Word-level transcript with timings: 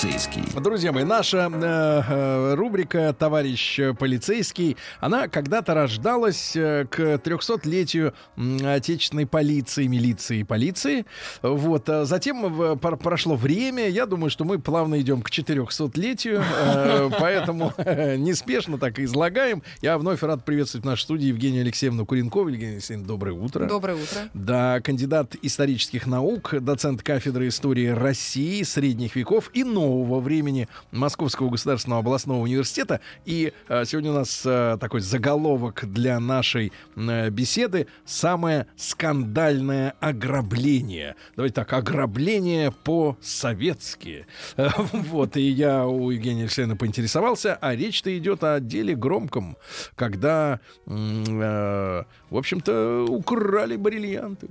полицейский. 0.00 0.42
Друзья 0.60 0.92
мои, 0.92 1.04
наша 1.04 1.50
э, 1.52 2.02
э, 2.08 2.54
рубрика 2.54 3.12
«Товарищ 3.18 3.78
полицейский», 3.98 4.76
она 4.98 5.28
когда-то 5.28 5.74
рождалась 5.74 6.56
э, 6.56 6.86
к 6.88 6.98
300-летию 7.00 8.14
м, 8.36 8.58
отечественной 8.66 9.26
полиции, 9.26 9.86
милиции 9.86 10.38
и 10.40 10.44
полиции. 10.44 11.04
Вот. 11.42 11.88
а 11.90 12.04
Затем 12.06 12.50
в- 12.52 12.76
прошло 12.76 13.36
время. 13.36 13.88
Я 13.88 14.06
думаю, 14.06 14.30
что 14.30 14.44
мы 14.44 14.58
плавно 14.58 14.98
идем 15.00 15.20
к 15.20 15.30
400-летию. 15.30 16.42
э, 16.62 17.10
Поэтому 17.20 17.74
э, 17.76 18.16
неспешно 18.16 18.78
так 18.78 18.98
и 19.00 19.04
излагаем. 19.04 19.62
Я 19.82 19.98
вновь 19.98 20.22
рад 20.22 20.44
приветствовать 20.46 20.84
в 20.84 20.88
нашей 20.88 21.02
студии 21.02 21.26
Евгению 21.26 21.62
Алексеевну 21.62 22.06
Куренкову. 22.06 22.48
Евгения 22.48 22.74
Алексеевна, 22.74 23.06
доброе 23.06 23.32
утро. 23.34 23.66
Доброе 23.66 23.96
утро. 23.96 24.30
Да, 24.32 24.80
кандидат 24.80 25.36
исторических 25.42 26.06
наук, 26.06 26.54
доцент 26.58 27.02
кафедры 27.02 27.48
истории 27.48 27.88
России, 27.88 28.62
средних 28.62 29.14
веков 29.16 29.50
и 29.52 29.62
нового 29.90 30.20
времени 30.20 30.68
Московского 30.92 31.50
государственного 31.50 32.00
областного 32.00 32.40
университета. 32.40 33.00
И 33.24 33.52
э, 33.68 33.84
сегодня 33.84 34.12
у 34.12 34.14
нас 34.14 34.42
э, 34.44 34.76
такой 34.80 35.00
заголовок 35.00 35.84
для 35.92 36.20
нашей 36.20 36.72
э, 36.96 37.30
беседы 37.30 37.86
«Самое 38.04 38.66
скандальное 38.76 39.94
ограбление». 40.00 41.16
Давайте 41.36 41.54
так, 41.54 41.72
ограбление 41.72 42.72
по-советски. 42.72 44.26
Вот, 45.10 45.36
и 45.36 45.42
я 45.42 45.86
у 45.86 46.10
Евгения 46.10 46.42
Алексеевны 46.42 46.76
поинтересовался, 46.76 47.56
а 47.60 47.74
речь-то 47.74 48.16
идет 48.16 48.44
о 48.44 48.60
деле 48.60 48.94
громком, 48.94 49.56
когда, 49.96 50.60
в 50.86 52.06
общем-то, 52.30 53.06
украли 53.08 53.76
бриллианты. 53.76 54.48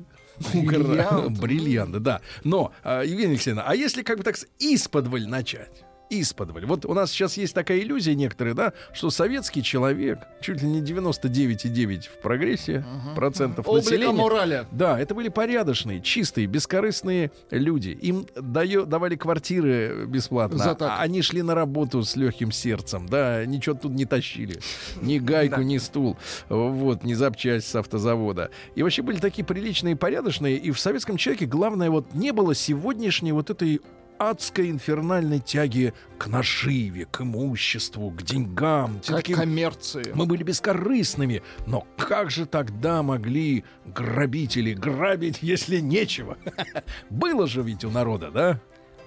Бриллианты, 1.30 2.00
да. 2.00 2.22
Но, 2.44 2.72
а, 2.84 3.04
Евгения 3.04 3.32
Алексеевна, 3.34 3.64
а 3.66 3.76
если 3.76 4.02
как 4.04 4.18
бы 4.18 4.24
так 4.24 4.38
с- 4.38 4.48
исподволь 4.60 5.28
начать? 5.28 5.84
Исподволь. 6.10 6.66
Вот 6.66 6.86
у 6.86 6.94
нас 6.94 7.12
сейчас 7.12 7.38
есть 7.38 7.54
такая 7.54 7.80
иллюзия 7.80 8.16
некоторые, 8.16 8.54
да, 8.54 8.74
что 8.94 9.10
советский 9.10 9.62
человек, 9.62 10.20
чуть 10.42 10.62
ли 10.62 10.68
не 10.68 10.82
99,9 10.82 12.10
в 12.10 12.22
прогрессе 12.22 12.86
процентов 13.16 13.68
Облика 13.68 13.92
населения. 13.92 14.14
морали. 14.14 14.66
Да, 14.72 15.00
это 15.00 15.14
были 15.14 15.30
порядочные, 15.30 16.02
чистые, 16.02 16.48
бескорыстные 16.48 17.32
люди. 17.52 17.90
Им 17.90 18.26
даю, 18.36 18.86
давали 18.86 19.16
квартиры 19.16 20.06
бесплатно. 20.08 20.58
За 20.58 20.76
так. 20.76 20.90
а 20.90 21.02
они 21.02 21.22
шли 21.22 21.42
на 21.42 21.54
работу 21.54 22.04
с 22.04 22.16
легким 22.16 22.52
сердцем. 22.52 23.08
Да, 23.08 23.46
ничего 23.46 23.76
тут 23.76 23.92
не 23.94 24.06
тащили. 24.06 24.60
Ни 25.02 25.20
гайку, 25.20 25.62
ни 25.62 25.78
стул. 25.78 26.18
Вот, 26.50 27.04
ни 27.04 27.14
запчасть 27.14 27.68
с 27.68 27.76
автозавода. 27.76 28.50
И 28.76 28.84
вообще 28.84 29.02
были 29.02 29.20
такие 29.20 29.46
приличные, 29.46 29.96
порядочные. 29.96 30.58
И 30.58 30.72
в 30.72 30.80
советском 30.80 31.18
человеке 31.18 31.46
главное 31.46 31.90
вот 31.90 32.14
не 32.14 32.32
было 32.32 32.56
сегодняшней 32.56 33.32
вот 33.32 33.50
этой 33.50 33.82
адской 34.20 34.70
инфернальной 34.70 35.40
тяги 35.40 35.94
к 36.18 36.28
наживе, 36.28 37.06
к 37.06 37.22
имуществу, 37.22 38.12
к 38.12 38.22
деньгам. 38.22 39.00
К 39.00 39.04
Всё-таки 39.04 39.34
коммерции. 39.34 40.12
мы 40.14 40.26
были 40.26 40.44
бескорыстными, 40.44 41.42
но 41.66 41.88
как 41.98 42.30
же 42.30 42.46
тогда 42.46 43.02
могли 43.02 43.64
грабители 43.86 44.74
грабить, 44.74 45.40
если 45.42 45.80
нечего? 45.80 46.38
Было 47.10 47.48
же 47.48 47.62
ведь 47.64 47.84
у 47.86 47.90
народа, 47.90 48.30
да? 48.32 48.62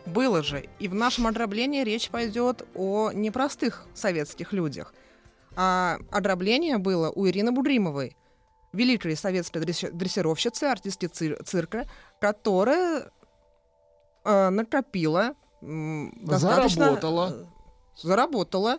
Было 0.06 0.42
же. 0.42 0.64
И 0.80 0.88
в 0.88 0.94
нашем 0.94 1.26
ограблении 1.28 1.84
речь 1.84 2.08
пойдет 2.08 2.66
о 2.74 3.12
непростых 3.12 3.86
советских 3.94 4.52
людях. 4.52 4.92
А 5.54 5.98
ограбление 6.10 6.78
было 6.78 7.10
у 7.10 7.26
Ирины 7.28 7.52
Будримовой, 7.52 8.16
великой 8.72 9.14
советской 9.16 9.62
дресси- 9.62 9.92
дрессировщицы, 9.92 10.64
артистки 10.64 11.06
цир- 11.06 11.42
цирка, 11.44 11.86
которая 12.20 13.10
э, 14.24 14.48
накопила 14.50 15.34
достаточно... 15.60 16.84
Заработала. 16.86 17.30
э, 17.32 17.44
Заработала. 18.02 18.78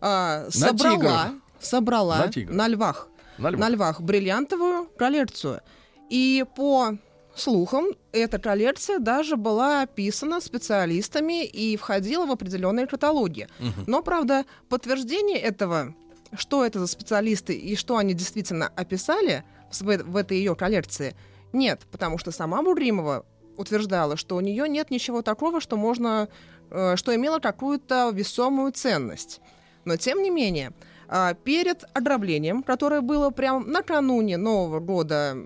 а, 0.00 0.46
собрала, 0.50 0.96
тиграх. 0.96 1.28
собрала 1.60 2.18
На 2.18 2.28
тиграх. 2.28 2.56
на 2.56 2.68
львах 2.68 3.08
На 3.38 3.50
львах. 3.50 3.60
на 3.60 3.68
львах 3.68 4.00
бриллиантовую 4.00 4.86
коллекцию. 4.98 5.60
И 6.08 6.44
по 6.56 6.96
слухам, 7.34 7.86
эта 8.12 8.38
коллекция 8.38 8.98
даже 8.98 9.36
была 9.36 9.82
описана 9.82 10.40
специалистами 10.40 11.44
и 11.44 11.76
входила 11.76 12.26
в 12.26 12.30
определенные 12.32 12.86
каталоги. 12.86 13.48
Но, 13.86 14.02
правда, 14.02 14.44
подтверждение 14.68 15.38
этого, 15.38 15.94
что 16.34 16.64
это 16.64 16.80
за 16.80 16.86
специалисты 16.86 17.54
и 17.54 17.76
что 17.76 17.96
они 17.96 18.14
действительно 18.14 18.68
описали 18.76 19.44
в, 19.72 19.82
в 19.82 20.16
этой 20.16 20.36
ее 20.38 20.54
коллекции, 20.54 21.16
нет, 21.52 21.80
потому 21.90 22.18
что 22.18 22.30
сама 22.30 22.62
Буримова 22.62 23.24
утверждала, 23.60 24.16
что 24.16 24.36
у 24.36 24.40
нее 24.40 24.68
нет 24.68 24.90
ничего 24.90 25.22
такого, 25.22 25.60
что 25.60 25.76
можно, 25.76 26.28
э, 26.70 26.96
что 26.96 27.14
имело 27.14 27.38
какую-то 27.38 28.10
весомую 28.12 28.72
ценность. 28.72 29.40
Но 29.84 29.96
тем 29.96 30.22
не 30.22 30.30
менее, 30.30 30.72
а, 31.08 31.34
перед 31.34 31.84
ограблением, 31.92 32.62
которое 32.62 33.00
было 33.00 33.30
прямо 33.30 33.64
накануне 33.64 34.36
Нового 34.36 34.80
года 34.80 35.36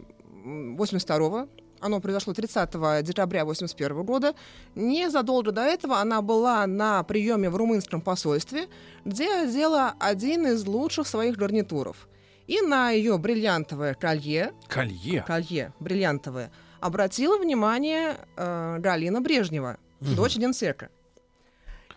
82 0.45 1.49
оно 1.81 2.01
произошло 2.01 2.33
30 2.33 3.03
декабря 3.03 3.45
81 3.45 4.05
года. 4.05 4.35
Незадолго 4.75 5.53
до 5.53 5.61
этого 5.61 5.99
она 5.99 6.23
была 6.23 6.67
на 6.67 7.03
приеме 7.03 7.51
в 7.51 7.57
румынском 7.57 8.01
посольстве, 8.01 8.69
где 9.05 9.43
одела 9.43 9.93
один 10.01 10.47
из 10.47 10.67
лучших 10.67 11.07
своих 11.07 11.37
гарнитуров. 11.37 12.09
И 12.47 12.63
на 12.63 12.91
ее 12.91 13.19
бриллиантовое 13.19 13.93
колье, 13.93 14.53
Колье. 14.67 15.25
колье 15.27 15.75
бриллиантовое, 15.79 16.51
обратила 16.85 17.39
внимание 17.39 18.19
э, 18.37 18.77
Галина 18.79 19.23
Брежнева, 19.23 19.79
дочь 20.01 20.37
генсека. 20.37 20.91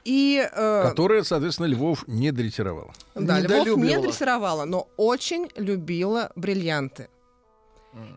И, 0.05 0.47
э, 0.49 0.83
Которая, 0.87 1.23
соответственно, 1.23 1.65
Львов 1.67 2.07
не 2.07 2.31
дрессировала. 2.31 2.93
да, 3.13 3.41
Львов 3.41 3.77
не 3.77 3.99
дрессировала, 3.99 4.63
но 4.63 4.87
очень 4.95 5.49
любила 5.57 6.31
бриллианты. 6.37 7.09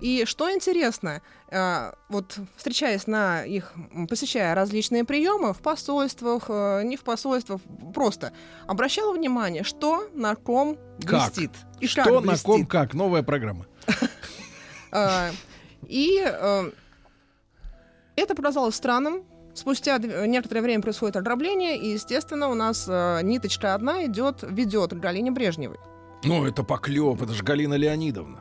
И 0.01 0.25
что 0.27 0.53
интересно, 0.53 1.23
э, 1.51 1.93
вот 2.09 2.39
встречаясь 2.57 3.07
на 3.09 3.43
их, 3.45 3.73
посещая 4.09 4.55
различные 4.55 5.05
приемы 5.05 5.53
в 5.55 5.59
посольствах, 5.59 6.45
э, 6.49 6.83
не 6.85 6.97
в 6.97 7.03
посольствах, 7.03 7.61
просто 7.95 8.33
обращала 8.69 9.13
внимание, 9.13 9.65
что 9.65 10.09
на 10.15 10.37
ком 10.37 10.77
Как? 11.05 11.33
блестит. 11.33 11.51
И 11.81 11.89
как 11.89 12.05
Что 12.05 12.21
на 12.21 12.29
блестит. 12.29 12.45
ком 12.47 12.67
как? 12.67 12.95
Новая 12.95 13.23
программа. 13.25 13.67
И 15.91 16.23
э, 16.25 16.71
это 18.17 18.35
показалось 18.35 18.77
странным. 18.77 19.25
Спустя 19.55 19.99
некоторое 19.99 20.63
время 20.63 20.81
происходит 20.83 21.17
ограбление, 21.17 21.77
и, 21.77 21.89
естественно, 21.95 22.49
у 22.49 22.55
нас 22.55 22.87
э, 22.89 23.21
ниточка 23.23 23.75
одна 23.75 24.05
идет, 24.07 24.45
ведет 24.49 24.93
к 24.93 24.97
Галине 25.01 25.33
Брежневой. 25.33 25.79
Ну, 26.23 26.47
это 26.47 26.63
поклеп, 26.63 27.21
это 27.21 27.33
же 27.33 27.43
Галина 27.43 27.75
Леонидовна. 27.75 28.41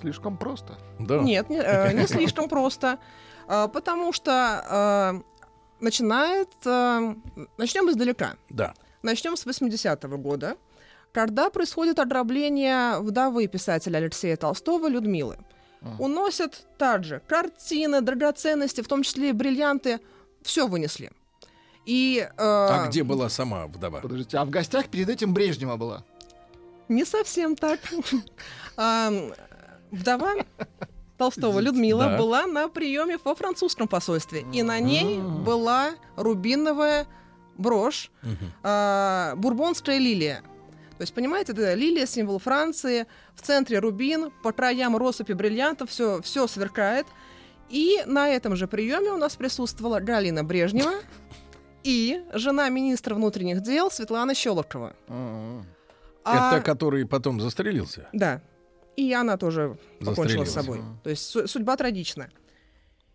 Слишком 0.00 0.36
просто. 0.36 0.78
Да. 0.98 1.18
Нет, 1.18 1.48
не, 1.48 1.58
э, 1.58 1.92
не 1.92 2.06
слишком 2.08 2.48
просто, 2.48 2.98
А, 3.46 3.68
потому 3.68 4.12
что 4.12 5.20
э, 5.20 5.84
начинает... 5.84 6.48
э, 6.64 7.14
начнем 7.56 7.88
издалека. 7.90 8.34
Да. 8.48 8.74
Начнем 9.02 9.36
с 9.36 9.46
80-го 9.46 10.18
года, 10.18 10.56
когда 11.12 11.50
происходит 11.50 11.98
ограбление 11.98 12.98
вдовы 13.00 13.46
писателя 13.46 13.98
Алексея 13.98 14.36
Толстого 14.36 14.88
Людмилы. 14.88 15.38
Уносят 15.98 16.66
также 16.78 17.22
картины, 17.26 18.00
драгоценности, 18.00 18.80
в 18.82 18.88
том 18.88 19.02
числе 19.02 19.30
и 19.30 19.32
бриллианты, 19.32 20.00
все 20.42 20.66
вынесли. 20.66 21.10
И 21.86 22.18
э, 22.20 22.28
А 22.38 22.86
где 22.88 23.02
была 23.02 23.28
сама 23.28 23.66
вдова? 23.66 24.00
Подождите, 24.00 24.36
а 24.38 24.44
в 24.44 24.50
гостях 24.50 24.88
перед 24.88 25.08
этим 25.08 25.32
Брежнева 25.34 25.76
была? 25.76 26.04
не 26.88 27.04
совсем 27.04 27.56
так. 27.56 27.78
А, 28.76 29.12
Вдова 29.90 30.34
Толстого 31.18 31.60
Людмила 31.60 32.04
Да. 32.10 32.18
была 32.18 32.46
на 32.46 32.68
приеме 32.68 33.18
во 33.22 33.34
французском 33.34 33.86
посольстве, 33.88 34.44
и 34.52 34.62
на 34.62 34.78
ней 34.80 35.18
была 35.20 35.90
рубиновая 36.16 37.06
брошь 37.58 38.10
а, 38.62 39.34
бурбонская 39.36 39.98
лилия. 39.98 40.42
То 41.00 41.04
есть, 41.04 41.14
понимаете, 41.14 41.52
это 41.52 41.72
лилия, 41.72 42.04
символ 42.04 42.38
Франции, 42.38 43.06
в 43.34 43.40
центре 43.40 43.78
рубин, 43.78 44.30
по 44.42 44.52
краям 44.52 44.94
россыпи 44.98 45.32
бриллиантов, 45.32 45.88
все, 45.88 46.20
все 46.20 46.46
сверкает. 46.46 47.06
И 47.70 48.02
на 48.04 48.28
этом 48.28 48.54
же 48.54 48.68
приеме 48.68 49.10
у 49.10 49.16
нас 49.16 49.34
присутствовала 49.34 50.00
Галина 50.00 50.44
Брежнева 50.44 50.92
и 51.84 52.22
жена 52.34 52.68
министра 52.68 53.14
внутренних 53.14 53.62
дел 53.62 53.90
Светлана 53.90 54.34
Щелокова. 54.34 54.94
М-м. 55.08 55.64
А- 56.22 56.58
Это 56.58 56.62
который 56.62 57.06
потом 57.06 57.40
застрелился. 57.40 58.06
Да. 58.12 58.42
И 58.94 59.10
она 59.14 59.38
тоже 59.38 59.78
покончила 60.04 60.44
с 60.44 60.52
собой. 60.52 60.82
То 61.02 61.08
есть 61.08 61.24
су- 61.24 61.48
судьба 61.48 61.78
трагична. 61.78 62.28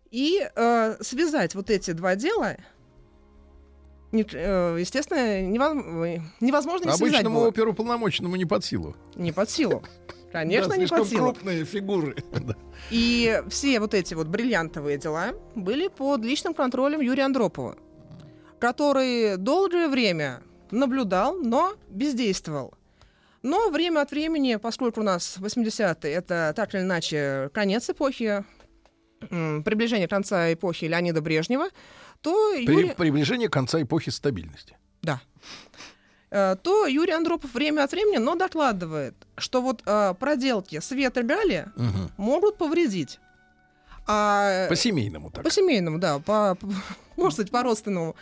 И 0.10 0.42
э, 0.56 0.96
связать 1.02 1.54
вот 1.54 1.70
эти 1.70 1.92
два 1.92 2.16
дела, 2.16 2.58
не- 4.16 4.26
э, 4.34 4.78
естественно, 4.80 5.42
нево- 5.42 6.22
невозможно 6.42 6.86
не 6.86 6.92
Обычному 6.92 7.40
было. 7.40 7.48
оперуполномоченному 7.50 8.36
не 8.36 8.46
под 8.46 8.64
силу. 8.66 8.96
Не 9.16 9.32
под 9.32 9.50
силу. 9.50 9.84
Конечно, 10.32 10.72
Да, 10.72 10.78
не 10.78 10.88
под 10.88 11.08
силу. 11.08 11.32
крупные 11.34 11.64
фигуры. 11.66 12.16
И 12.92 13.42
все 13.50 13.80
вот 13.80 13.94
эти 13.94 14.14
вот 14.16 14.28
бриллиантовые 14.28 14.98
дела 14.98 15.34
были 15.56 15.88
под 15.88 16.22
личным 16.26 16.54
контролем 16.54 17.00
Юрия 17.02 17.24
Андропова, 17.26 17.78
который 18.60 19.38
долгое 19.38 19.88
время 19.88 20.42
наблюдал, 20.72 21.36
но 21.38 21.74
бездействовал. 21.90 22.74
Но 23.44 23.70
время 23.70 24.02
от 24.02 24.12
времени, 24.12 24.56
поскольку 24.56 25.02
у 25.02 25.04
нас 25.04 25.38
80-е, 25.40 26.12
это 26.12 26.52
так 26.56 26.74
или 26.74 26.82
иначе 26.82 27.50
конец 27.54 27.90
эпохи, 27.90 28.44
приближение 29.64 30.08
конца 30.08 30.52
эпохи 30.54 30.86
Леонида 30.86 31.22
Брежнева, 31.22 31.70
то 32.22 32.52
При- 32.54 32.66
Юрий... 32.66 32.94
приближение 32.94 33.50
конца 33.50 33.82
эпохи 33.82 34.10
стабильности. 34.10 34.78
Да. 35.02 35.22
Э, 36.32 36.56
то 36.62 36.88
Юрий 36.88 37.14
Андропов 37.14 37.54
время 37.54 37.84
от 37.84 37.92
времени, 37.92 38.18
но 38.18 38.36
докладывает, 38.36 39.16
что 39.38 39.62
вот 39.62 39.82
э, 39.86 40.14
проделки 40.20 40.80
Света 40.80 41.24
Гали 41.24 41.68
Мгм. 41.76 42.12
могут 42.18 42.58
повредить. 42.58 43.20
А, 44.08 44.68
По 44.70 44.76
семейному 44.76 45.32
так. 45.32 45.44
по 45.44 45.50
семейному, 45.52 45.98
да, 46.00 46.20
по, 46.20 46.56
по- 46.56 46.68
можно 47.16 47.32
сказать, 47.32 47.52
по 47.52 47.64
родственному. 47.64 48.16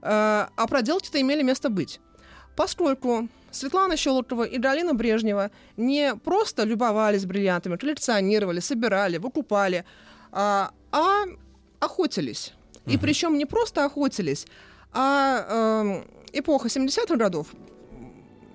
А, 0.00 0.48
а 0.56 0.66
проделки-то 0.66 1.20
имели 1.20 1.42
место 1.42 1.68
быть. 1.68 2.00
Поскольку 2.56 3.28
Светлана 3.50 3.96
Щелокова 3.96 4.44
и 4.44 4.58
Галина 4.58 4.94
Брежнева 4.94 5.50
не 5.76 6.14
просто 6.16 6.64
любовались 6.64 7.24
бриллиантами, 7.24 7.76
коллекционировали, 7.76 8.60
собирали, 8.60 9.18
выкупали, 9.18 9.84
а, 10.32 10.70
а 10.90 11.24
охотились. 11.80 12.52
И 12.86 12.98
причем 12.98 13.38
не 13.38 13.46
просто 13.46 13.84
охотились, 13.84 14.46
а 14.92 15.82
эм, 15.82 16.04
эпоха 16.32 16.68
70-х 16.68 17.16
годов 17.16 17.48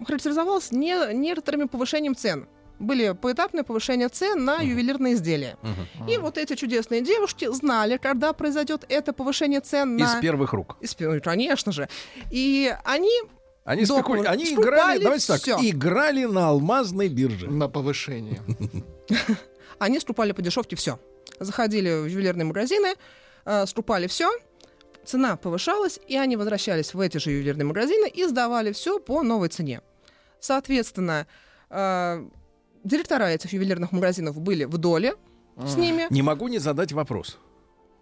характеризовалась 0.06 0.72
не, 0.72 1.14
некоторыми 1.14 1.66
повышением 1.66 2.16
цен. 2.16 2.48
Были 2.80 3.14
поэтапные 3.14 3.64
повышения 3.64 4.08
цен 4.10 4.46
на 4.46 4.60
ювелирные 4.62 5.14
изделия. 5.16 5.58
И 6.08 6.18
вот 6.18 6.38
эти 6.38 6.56
чудесные 6.56 7.02
девушки 7.02 7.52
знали, 7.52 7.98
когда 7.98 8.34
произойдет 8.34 8.86
это 8.90 9.14
повышение 9.14 9.62
цен 9.62 9.98
Из 9.98 10.14
на... 10.14 10.22
первых 10.22 10.54
рук. 10.54 10.78
Из 10.82 10.94
пер- 10.94 11.20
конечно 11.22 11.72
же. 11.72 11.90
И 12.30 12.72
они 12.84 13.10
Они, 13.64 13.86
спеку- 13.86 14.24
они 14.28 14.54
играли, 14.54 15.02
давайте 15.04 15.28
так, 15.28 15.42
всё. 15.42 15.58
играли 15.60 16.26
на 16.26 16.50
алмазной 16.50 17.08
бирже. 17.08 17.50
На 17.50 17.68
повышение. 17.68 18.42
они 19.80 20.00
скупали 20.00 20.34
по 20.34 20.42
дешевке 20.44 20.76
все. 20.76 21.00
Заходили 21.40 22.02
в 22.02 22.06
ювелирные 22.06 22.46
магазины, 22.46 22.96
э, 23.46 23.66
скупали 23.66 24.08
все, 24.08 24.30
цена 25.06 25.38
повышалась, 25.38 26.00
и 26.08 26.18
они 26.18 26.36
возвращались 26.36 26.94
в 26.94 27.00
эти 27.00 27.18
же 27.18 27.32
ювелирные 27.32 27.66
магазины 27.66 28.10
и 28.10 28.26
сдавали 28.26 28.72
все 28.72 29.00
по 29.00 29.24
новой 29.24 29.50
цене. 29.50 29.82
Соответственно, 30.40 31.28
э, 31.70 32.28
директора 32.84 33.26
этих 33.26 33.54
ювелирных 33.54 33.92
магазинов 33.92 34.40
были 34.40 34.66
в 34.66 34.78
доле 34.78 35.16
с 35.66 35.76
ними. 35.76 36.08
Не 36.10 36.22
могу 36.22 36.48
не 36.48 36.60
задать 36.60 36.92
вопрос. 36.92 37.40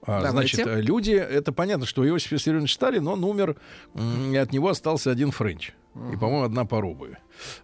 А, 0.02 0.22
Давайте. 0.22 0.58
значит, 0.58 0.86
люди, 0.86 1.12
это 1.12 1.52
понятно, 1.52 1.86
что 1.86 2.08
Иосиф 2.08 2.32
Виссарионович 2.32 2.76
Сталин, 2.76 3.08
он 3.08 3.24
умер, 3.24 3.56
и 3.96 4.36
от 4.36 4.52
него 4.52 4.70
остался 4.70 5.10
один 5.10 5.32
Френч. 5.32 5.72
И, 6.12 6.18
по-моему, 6.18 6.44
одна 6.44 6.66
паробы. 6.66 7.18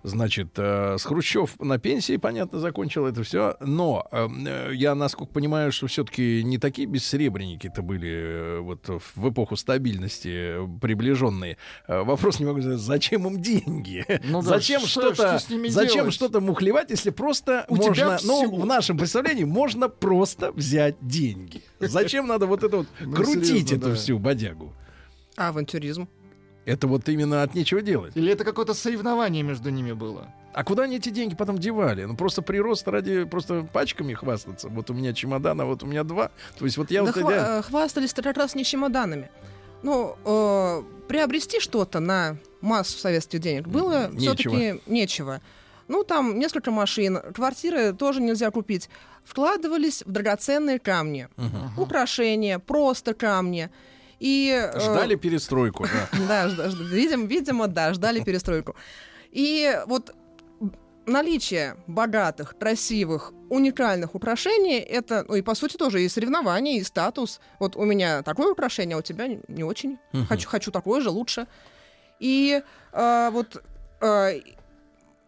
Значит, 0.04 0.52
э, 0.58 0.98
с 0.98 1.04
Хрущев 1.04 1.60
на 1.60 1.78
пенсии, 1.80 2.16
понятно, 2.16 2.60
закончил 2.60 3.06
это 3.06 3.24
все. 3.24 3.58
Но 3.60 4.08
э, 4.12 4.28
э, 4.48 4.72
я, 4.74 4.96
насколько 4.96 5.34
понимаю, 5.34 5.74
что 5.74 5.88
все-таки 5.88 6.42
не 6.44 6.58
такие 6.58 6.88
бессребреники-то 6.88 7.82
были 7.82 8.10
э, 8.10 8.60
вот 8.60 8.88
в 8.88 9.30
эпоху 9.30 9.58
стабильности 9.58 10.30
э, 10.64 10.68
приближенные. 10.82 11.58
Э, 11.88 12.04
вопрос 12.04 12.40
не 12.40 12.46
могу 12.46 12.62
задать, 12.62 12.80
зачем 12.80 13.28
им 13.28 13.42
деньги? 13.42 14.06
Ну 14.24 14.42
да, 14.42 14.48
зачем 14.50 14.80
что- 14.82 15.14
что-то, 15.14 15.38
что 15.38 15.40
с 15.40 15.50
ними 15.50 15.68
зачем 15.68 16.10
что-то 16.12 16.40
мухлевать, 16.40 16.90
если 16.90 17.10
просто 17.10 17.66
У 17.68 17.76
можно, 17.76 17.94
тебя 17.94 18.18
ну, 18.24 18.62
в 18.62 18.66
нашем 18.66 18.98
представлении 18.98 19.44
можно 19.44 19.90
просто 19.90 20.54
взять 20.54 20.96
деньги. 21.02 21.62
Зачем 21.80 22.28
надо 22.28 22.46
вот 22.48 22.64
это 22.64 22.78
вот 22.78 22.88
Ну, 23.02 23.14
крутить 23.14 23.74
эту 23.74 23.94
всю 23.96 24.20
бодягу? 24.20 24.74
А 25.36 25.50
авантюризм. 25.50 26.08
Это 26.66 26.88
вот 26.88 27.10
именно 27.10 27.42
от 27.44 27.56
нечего 27.56 27.82
делать. 27.82 28.16
Или 28.16 28.32
это 28.32 28.44
какое-то 28.44 28.74
соревнование 28.74 29.42
между 29.44 29.70
ними 29.72 29.94
было? 29.94 30.28
А 30.54 30.64
куда 30.64 30.84
они 30.84 30.98
эти 30.98 31.10
деньги 31.10 31.34
потом 31.36 31.58
девали? 31.58 32.04
Ну 32.04 32.16
просто 32.16 32.42
прирост 32.42 32.88
ради 32.88 33.24
просто 33.24 33.64
пачками 33.64 34.14
хвастаться. 34.14 34.68
Вот 34.70 34.90
у 34.90 34.94
меня 34.94 35.14
чемодан, 35.14 35.60
а 35.62 35.66
вот 35.66 35.82
у 35.84 35.86
меня 35.88 36.04
два. 36.04 36.30
То 36.60 36.66
есть 36.66 36.78
вот 36.78 36.92
я 36.92 37.04
Да 37.04 37.12
вот 37.12 37.16
хва- 37.24 37.32
идя- 37.32 37.60
э, 37.60 37.62
хвастались-то 37.64 38.22
как 38.22 38.38
раз 38.38 38.54
не 38.54 38.64
чемоданами. 38.64 39.30
Ну, 39.82 40.16
э, 40.24 40.84
приобрести 41.08 41.60
что-то 41.60 42.00
на 42.00 42.38
массу 42.62 42.98
советских 43.00 43.40
денег 43.40 43.68
было 43.68 44.06
М, 44.12 44.18
все-таки 44.18 44.82
нечего. 44.86 45.42
Ну, 45.88 46.04
там 46.04 46.38
несколько 46.38 46.70
машин, 46.70 47.20
квартиры 47.34 47.92
тоже 47.94 48.22
нельзя 48.22 48.52
купить. 48.52 48.90
Вкладывались 49.24 50.04
в 50.06 50.12
драгоценные 50.12 50.78
камни, 50.80 51.28
украшения, 51.78 52.60
просто 52.60 53.14
камни. 53.14 53.70
И, 54.22 54.52
э, 54.52 54.80
ждали 54.80 55.16
перестройку. 55.16 55.88
да. 56.28 56.48
да, 56.48 56.68
видимо, 57.18 57.68
да, 57.68 57.94
ждали 57.94 58.22
перестройку. 58.24 58.76
И 59.32 59.82
вот 59.88 60.14
наличие 61.08 61.76
богатых, 61.88 62.56
красивых, 62.60 63.34
уникальных 63.50 64.14
украшений, 64.14 64.78
это, 64.80 65.26
ну 65.28 65.36
и 65.36 65.42
по 65.42 65.56
сути 65.56 65.76
тоже 65.76 66.04
и 66.04 66.10
соревнование, 66.10 66.78
и 66.78 66.84
статус. 66.84 67.40
Вот 67.60 67.76
у 67.76 67.84
меня 67.84 68.22
такое 68.22 68.52
украшение, 68.52 68.96
а 68.96 69.00
у 69.00 69.02
тебя 69.02 69.28
не- 69.28 69.64
очень. 69.64 69.98
Хочу, 70.30 70.48
хочу 70.48 70.72
такое 70.72 71.02
же, 71.02 71.10
лучше. 71.10 71.48
И 72.20 72.62
э, 72.94 73.30
вот 73.32 73.64
э, 74.02 74.40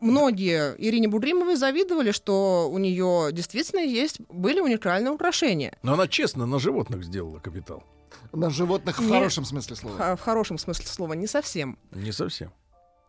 многие 0.04 0.76
Ирине 0.78 1.08
Будримовой 1.08 1.56
завидовали, 1.56 2.12
что 2.12 2.70
у 2.72 2.78
нее 2.78 3.30
действительно 3.32 3.80
есть, 3.82 4.20
были 4.30 4.60
уникальные 4.60 5.12
украшения. 5.12 5.78
Но 5.84 5.94
она 5.94 6.08
честно 6.08 6.46
на 6.46 6.60
животных 6.60 7.04
сделала 7.04 7.40
капитал. 7.40 7.84
На 8.32 8.50
животных 8.50 9.00
в 9.00 9.02
Не- 9.04 9.10
хорошем 9.12 9.46
смысле 9.46 9.76
слова. 9.76 9.98
Х- 9.98 10.16
В 10.16 10.22
хорошем 10.22 10.58
смысле 10.58 10.86
слова, 10.88 11.14
не 11.14 11.28
совсем. 11.28 11.78
Не 11.92 12.12
совсем. 12.12 12.52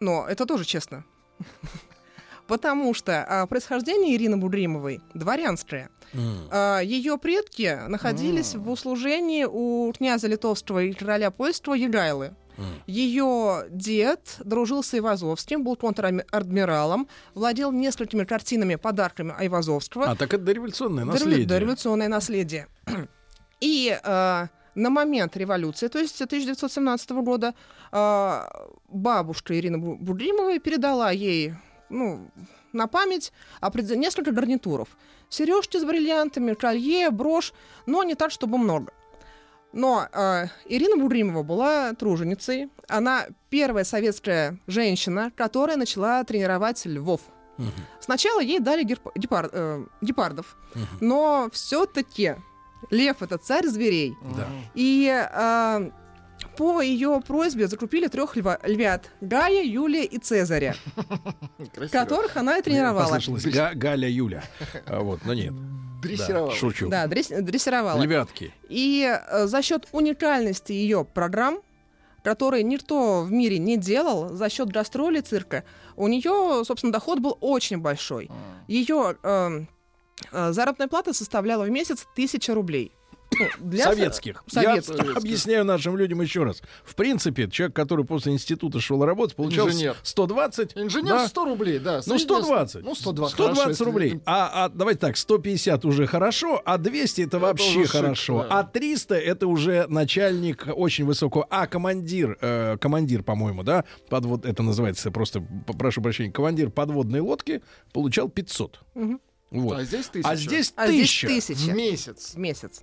Но 0.01 0.27
это 0.29 0.47
тоже 0.47 0.65
честно. 0.65 1.05
Потому 2.47 2.93
что 2.93 3.25
а, 3.27 3.47
происхождение 3.47 4.15
Ирины 4.17 4.37
Будримовой 4.37 5.01
дворянское. 5.15 5.89
М. 6.13 6.47
А, 6.51 6.81
ее 6.81 7.17
предки 7.17 7.79
находились 7.89 8.55
в 8.55 8.69
услужении 8.71 9.45
у 9.45 9.91
князя 9.97 10.27
Литовского 10.29 10.83
и 10.83 10.93
короля 10.93 11.31
польского 11.31 11.73
Егайлы. 11.75 12.35
Ее 12.87 13.65
дед 13.71 14.37
дружил 14.45 14.83
с 14.83 14.95
Айвазовским, 14.95 15.65
был 15.65 15.77
контр-адмиралом, 15.77 17.09
владел 17.35 17.73
несколькими 17.73 18.25
картинами, 18.25 18.77
подарками 18.77 19.35
Айвазовского. 19.39 20.11
А 20.11 20.17
так 20.17 20.33
это 20.35 20.43
дореволюционное 20.45 21.05
Дореволю- 21.05 21.13
наследие. 21.13 21.47
Дореволюционное 21.47 22.09
наследие. 22.09 22.67
И 23.61 23.99
э, 24.03 24.47
на 24.75 24.91
момент 24.91 25.37
революции, 25.37 25.89
то 25.89 25.99
есть 25.99 26.21
1917 26.21 27.11
года, 27.11 27.55
э, 27.93 28.41
бабушка 28.89 29.59
Ирины 29.59 29.79
Бу- 29.79 29.97
Будримовой 29.97 30.59
передала 30.59 31.11
ей 31.11 31.55
ну, 31.91 32.31
на 32.73 32.87
память 32.87 33.33
несколько 33.97 34.33
гарнитуров. 34.33 34.89
Сережки 35.29 35.79
с 35.79 35.85
бриллиантами, 35.85 36.55
колье, 36.55 37.11
брошь, 37.11 37.53
но 37.87 38.03
не 38.05 38.15
так, 38.15 38.31
чтобы 38.31 38.59
много. 38.59 38.93
Но 39.75 40.07
э, 40.13 40.47
Ирина 40.67 40.97
Будримова 40.97 41.43
была 41.43 41.93
труженицей. 41.95 42.69
Она 42.89 43.27
первая 43.51 43.85
советская 43.85 44.59
женщина, 44.69 45.33
которая 45.37 45.77
начала 45.77 46.23
тренировать 46.25 46.87
львов. 46.87 47.21
Сначала 48.01 48.41
ей 48.41 48.59
дали 48.61 48.85
герп- 48.85 49.13
гепар- 49.17 49.51
э, 49.53 49.85
гепардов, 50.01 50.57
но 51.01 51.49
все-таки 51.53 52.37
лев 52.91 53.23
это 53.23 53.37
царь 53.39 53.67
зверей. 53.67 54.15
Да. 54.37 54.47
И 54.75 55.09
э, 55.13 55.91
по 56.57 56.81
ее 56.81 57.21
просьбе 57.27 57.67
закупили 57.69 58.07
трех 58.09 58.37
льва- 58.37 58.59
львят 58.65 59.11
Гая, 59.21 59.63
Юлия 59.65 60.05
и 60.05 60.19
Цезаря, 60.19 60.75
которых 61.93 62.37
она 62.37 62.59
и 62.59 62.63
тренировала. 62.63 63.07
Галя 63.75 64.09
Юля. 64.09 64.43
А 64.87 65.01
вот, 65.01 65.21
но 65.25 65.35
нет. 65.35 65.53
Да, 66.05 66.09
Дрессировал. 66.17 66.51
шучу. 66.53 66.89
Да, 66.89 67.07
дресс- 67.07 67.41
дрессировала. 67.43 68.01
Львятки. 68.01 68.53
И 68.69 69.05
э, 69.31 69.47
за 69.47 69.63
счет 69.63 69.89
уникальности 69.93 70.73
ее 70.73 71.05
программ, 71.05 71.59
которые 72.23 72.63
никто 72.63 73.23
в 73.23 73.33
мире 73.33 73.59
не 73.59 73.77
делал, 73.77 74.31
за 74.31 74.49
счет 74.49 74.71
гастролей 74.71 75.21
цирка, 75.21 75.65
у 75.97 76.09
нее, 76.09 76.65
собственно, 76.65 76.93
доход 76.93 77.19
был 77.21 77.37
очень 77.41 77.79
большой. 77.79 78.31
Ее 78.69 79.17
э, 79.23 79.61
э, 80.33 80.53
заработная 80.53 80.89
плата 80.89 81.13
составляла 81.13 81.65
в 81.65 81.71
месяц 81.71 82.07
тысяча 82.17 82.55
рублей. 82.55 82.93
Ну, 83.39 83.47
для 83.71 83.85
советских. 83.85 84.43
советских. 84.47 85.05
Я 85.05 85.13
объясняю 85.17 85.65
нашим 85.65 85.97
людям 85.97 86.21
еще 86.21 86.45
раз. 86.45 86.63
В 86.85 86.95
принципе, 86.95 87.49
человек, 87.51 87.75
который 87.77 88.05
после 88.05 88.33
института 88.33 88.81
шел 88.81 89.05
работать, 89.05 89.37
получал 89.37 89.69
Инженер. 89.69 89.97
120. 90.03 90.77
Инженер 90.77 91.11
да, 91.15 91.29
100 91.29 91.45
рублей, 91.45 91.79
да. 91.79 91.97
Ну, 92.07 92.19
средняя 92.19 92.19
120. 92.43 92.85
Ну, 92.85 92.95
120. 92.95 93.35
120 93.35 93.37
хорошо, 93.57 93.71
если- 93.71 93.85
рублей. 93.85 94.21
А, 94.27 94.65
а 94.65 94.69
давайте 94.69 95.01
так, 95.01 95.17
150 95.17 95.85
уже 95.85 96.07
хорошо, 96.07 96.61
а 96.65 96.79
200 96.79 97.23
это, 97.23 97.39
вообще 97.39 97.71
уже 97.71 97.83
шик, 97.83 97.91
хорошо. 97.91 98.43
да. 98.49 98.61
А 98.61 98.65
300 98.65 99.15
это 99.17 99.47
уже 99.47 99.87
начальник 99.89 100.67
очень 100.75 101.05
высокого. 101.05 101.47
А 101.51 101.67
командир, 101.67 102.37
э, 102.41 102.77
командир, 102.81 103.23
по-моему, 103.23 103.63
да, 103.63 103.85
под 104.09 104.25
вот 104.27 104.47
это 104.47 104.63
называется 104.63 105.11
просто, 105.11 105.45
прошу 105.79 106.03
прощения, 106.03 106.31
командир 106.33 106.71
подводной 106.71 107.21
лодки 107.21 107.63
получал 107.93 108.29
500. 108.29 108.81
Вот. 109.51 109.79
А 109.79 109.85
здесь 109.85 110.09
тысяча. 110.09 110.29
А 110.29 110.37
здесь 110.37 110.73
А 110.77 110.87
здесь 110.89 111.01
тысяча. 111.09 111.27
тысяча 111.29 111.71
В 111.71 111.75
месяц. 111.75 112.33
в 112.35 112.39
месяц. 112.39 112.83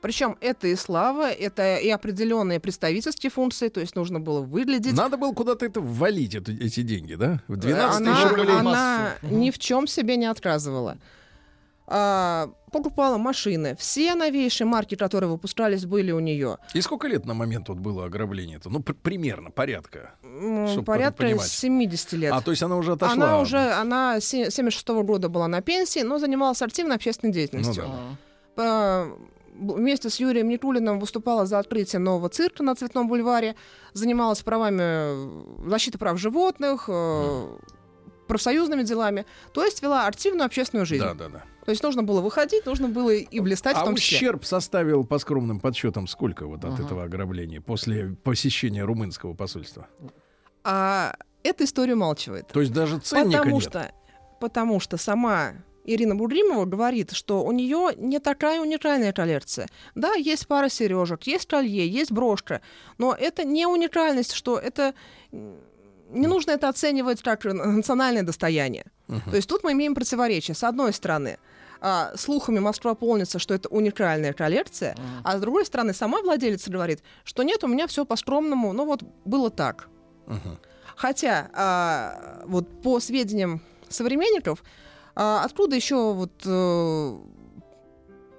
Причем 0.00 0.36
это 0.40 0.68
и 0.68 0.76
слава, 0.76 1.28
это 1.30 1.76
и 1.76 1.88
определенные 1.88 2.60
представительские 2.60 3.30
функции, 3.30 3.68
то 3.68 3.80
есть 3.80 3.96
нужно 3.96 4.20
было 4.20 4.40
выглядеть. 4.40 4.94
Надо 4.94 5.16
было 5.16 5.32
куда-то 5.32 5.66
это 5.66 5.80
ввалить, 5.80 6.34
эту- 6.36 6.52
эти 6.52 6.82
деньги, 6.82 7.14
да? 7.14 7.40
В 7.48 7.56
12 7.56 7.96
она, 8.00 8.14
тысяч 8.14 8.30
рублей. 8.30 8.56
она 8.58 9.14
ни 9.22 9.50
в 9.50 9.58
чем 9.58 9.86
себе 9.88 10.16
не 10.16 10.26
отказывала. 10.26 10.98
А, 11.90 12.50
покупала 12.70 13.16
машины. 13.16 13.74
Все 13.78 14.14
новейшие 14.14 14.66
марки, 14.66 14.94
которые 14.94 15.30
выпускались, 15.30 15.86
были 15.86 16.12
у 16.12 16.20
нее. 16.20 16.58
И 16.74 16.82
сколько 16.82 17.08
лет 17.08 17.24
на 17.24 17.32
момент 17.32 17.68
вот 17.70 17.78
было 17.78 18.04
ограбление-то? 18.04 18.68
Ну, 18.68 18.80
пр- 18.82 18.94
примерно, 18.94 19.50
порядка. 19.50 20.12
Порядка 20.84 21.22
понимать. 21.24 21.48
70 21.48 22.12
лет. 22.12 22.32
А, 22.34 22.42
то 22.42 22.50
есть 22.50 22.62
она 22.62 22.76
уже 22.76 22.92
отошла. 22.92 23.14
Она 23.14 23.40
уже, 23.40 23.58
она 23.72 24.20
с 24.20 24.24
76 24.26 25.02
года 25.02 25.30
была 25.30 25.48
на 25.48 25.62
пенсии, 25.62 26.00
но 26.00 26.18
занималась 26.18 26.60
активной 26.60 26.96
общественной 26.96 27.32
деятельностью. 27.32 27.84
Ну 27.84 27.90
да. 27.90 28.62
А. 28.62 29.08
По- 29.08 29.18
Вместе 29.58 30.08
с 30.08 30.16
Юрием 30.20 30.48
Никулиным 30.48 31.00
выступала 31.00 31.44
за 31.46 31.58
открытие 31.58 31.98
нового 32.00 32.28
цирка 32.28 32.62
на 32.62 32.74
Цветном 32.74 33.08
бульваре, 33.08 33.56
занималась 33.92 34.40
правами 34.42 34.80
э, 34.80 35.68
защиты 35.68 35.98
прав 35.98 36.18
животных, 36.18 36.84
э, 36.88 37.58
профсоюзными 38.28 38.82
делами, 38.82 39.26
то 39.52 39.64
есть 39.64 39.82
вела 39.82 40.06
активную 40.06 40.46
общественную 40.46 40.86
жизнь. 40.86 41.02
Да, 41.04 41.14
да, 41.14 41.28
да. 41.28 41.42
То 41.64 41.70
есть 41.70 41.82
нужно 41.82 42.02
было 42.02 42.20
выходить, 42.20 42.64
нужно 42.66 42.88
было 42.88 43.10
и 43.10 43.40
блистать 43.40 43.76
а 43.76 43.80
в 43.80 43.84
том 43.84 43.96
числе. 43.96 44.18
ущерб 44.18 44.44
составил 44.44 45.04
по 45.04 45.18
скромным 45.18 45.60
подсчетам 45.60 46.06
сколько 46.06 46.46
вот 46.46 46.64
от 46.64 46.74
Ага. 46.74 46.82
этого 46.84 47.04
ограбления 47.04 47.60
после 47.60 48.16
посещения 48.22 48.84
румынского 48.84 49.34
посольства? 49.34 49.86
А 50.64 51.14
эта 51.42 51.64
история 51.64 51.94
умалчивает. 51.94 52.48
То 52.48 52.60
есть 52.60 52.72
даже 52.72 52.98
ценника 52.98 53.38
Потому 53.38 53.56
нет. 53.56 53.62
что, 53.64 53.92
потому 54.40 54.80
что 54.80 54.96
сама 54.98 55.52
Ирина 55.94 56.14
Будримова 56.14 56.64
говорит, 56.64 57.12
что 57.12 57.42
у 57.42 57.52
нее 57.52 57.90
не 57.96 58.18
такая 58.18 58.60
уникальная 58.60 59.12
коллекция. 59.12 59.68
Да, 59.94 60.14
есть 60.14 60.46
пара 60.46 60.68
сережек, 60.68 61.22
есть 61.24 61.48
колье, 61.48 61.88
есть 61.88 62.12
брошка, 62.12 62.60
но 62.98 63.14
это 63.14 63.44
не 63.44 63.66
уникальность, 63.66 64.32
что 64.32 64.58
это 64.58 64.94
не 65.30 66.26
нужно 66.26 66.52
это 66.52 66.68
оценивать 66.68 67.22
как 67.22 67.44
национальное 67.44 68.22
достояние. 68.22 68.84
То 69.06 69.36
есть 69.36 69.48
тут 69.48 69.64
мы 69.64 69.72
имеем 69.72 69.94
противоречие. 69.94 70.54
С 70.54 70.64
одной 70.64 70.92
стороны, 70.92 71.38
а, 71.80 72.12
слухами 72.16 72.58
Москва 72.58 72.94
полнится, 72.94 73.38
что 73.38 73.54
это 73.54 73.68
уникальная 73.68 74.32
коллекция, 74.32 74.96
а 75.24 75.38
с 75.38 75.40
другой 75.40 75.64
стороны, 75.64 75.94
сама 75.94 76.20
владелица 76.22 76.70
говорит, 76.70 77.02
что 77.24 77.42
нет, 77.42 77.64
у 77.64 77.68
меня 77.68 77.86
все 77.86 78.04
по-скромному, 78.04 78.72
ну 78.72 78.84
вот 78.84 79.02
было 79.24 79.50
так. 79.50 79.88
Мгм. 80.26 80.58
Хотя, 80.96 81.50
а, 81.54 82.42
вот 82.46 82.82
по 82.82 83.00
сведениям 83.00 83.62
современников, 83.88 84.64
а, 85.20 85.42
откуда 85.42 85.74
еще 85.74 86.12
вот 86.12 86.30
э, 86.46 87.16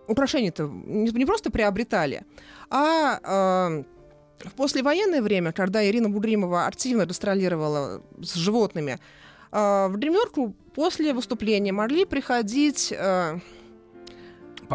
украшения-то 0.08 0.64
не, 0.64 1.12
не 1.12 1.26
просто 1.26 1.52
приобретали, 1.52 2.24
а 2.70 3.20
а, 3.22 3.84
в 4.46 4.54
послевоенное 4.54 5.22
время, 5.22 5.52
когда 5.52 5.86
Ирина 5.86 6.08
Бугримова 6.10 6.68
активно 6.68 7.06
гастролировала 7.06 8.02
с 8.24 8.34
животными, 8.36 8.98
а, 9.52 9.90
в 9.90 9.98
гримерку 9.98 10.56
после 10.74 11.14
выступления 11.14 11.74
могли 11.74 12.06
приходить 12.06 12.94
э, 12.98 13.40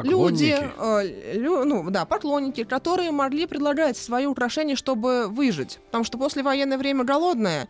люди, 0.02 0.54
э, 0.60 1.38
лю- 1.38 1.64
ну 1.64 1.88
да, 1.90 2.04
поклонники, 2.04 2.64
которые 2.64 3.12
могли 3.12 3.46
предлагать 3.46 3.96
свои 3.96 4.26
украшения, 4.26 4.76
чтобы 4.76 5.28
выжить. 5.28 5.78
Потому 5.86 6.04
что 6.04 6.18
послевоенное 6.18 6.76
время 6.76 7.04
голодное, 7.04 7.66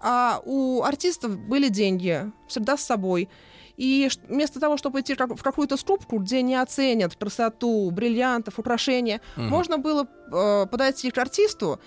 а 0.00 0.42
у 0.44 0.82
артистов 0.82 1.38
были 1.38 1.68
деньги 1.68 2.32
всегда 2.48 2.76
с 2.76 2.84
собой. 2.84 3.28
И 3.76 4.08
вместо 4.28 4.58
того, 4.60 4.76
чтобы 4.76 5.00
идти 5.00 5.14
как- 5.14 5.36
в 5.36 5.42
какую-то 5.42 5.76
скупку, 5.76 6.18
где 6.18 6.42
не 6.42 6.54
оценят 6.56 7.14
красоту, 7.16 7.90
бриллиантов, 7.90 8.58
украшения, 8.58 9.20
Мгм. 9.36 9.48
можно 9.48 9.78
было 9.78 10.06
э, 10.32 10.66
подойти 10.70 11.10
к 11.10 11.18
артисту, 11.18 11.78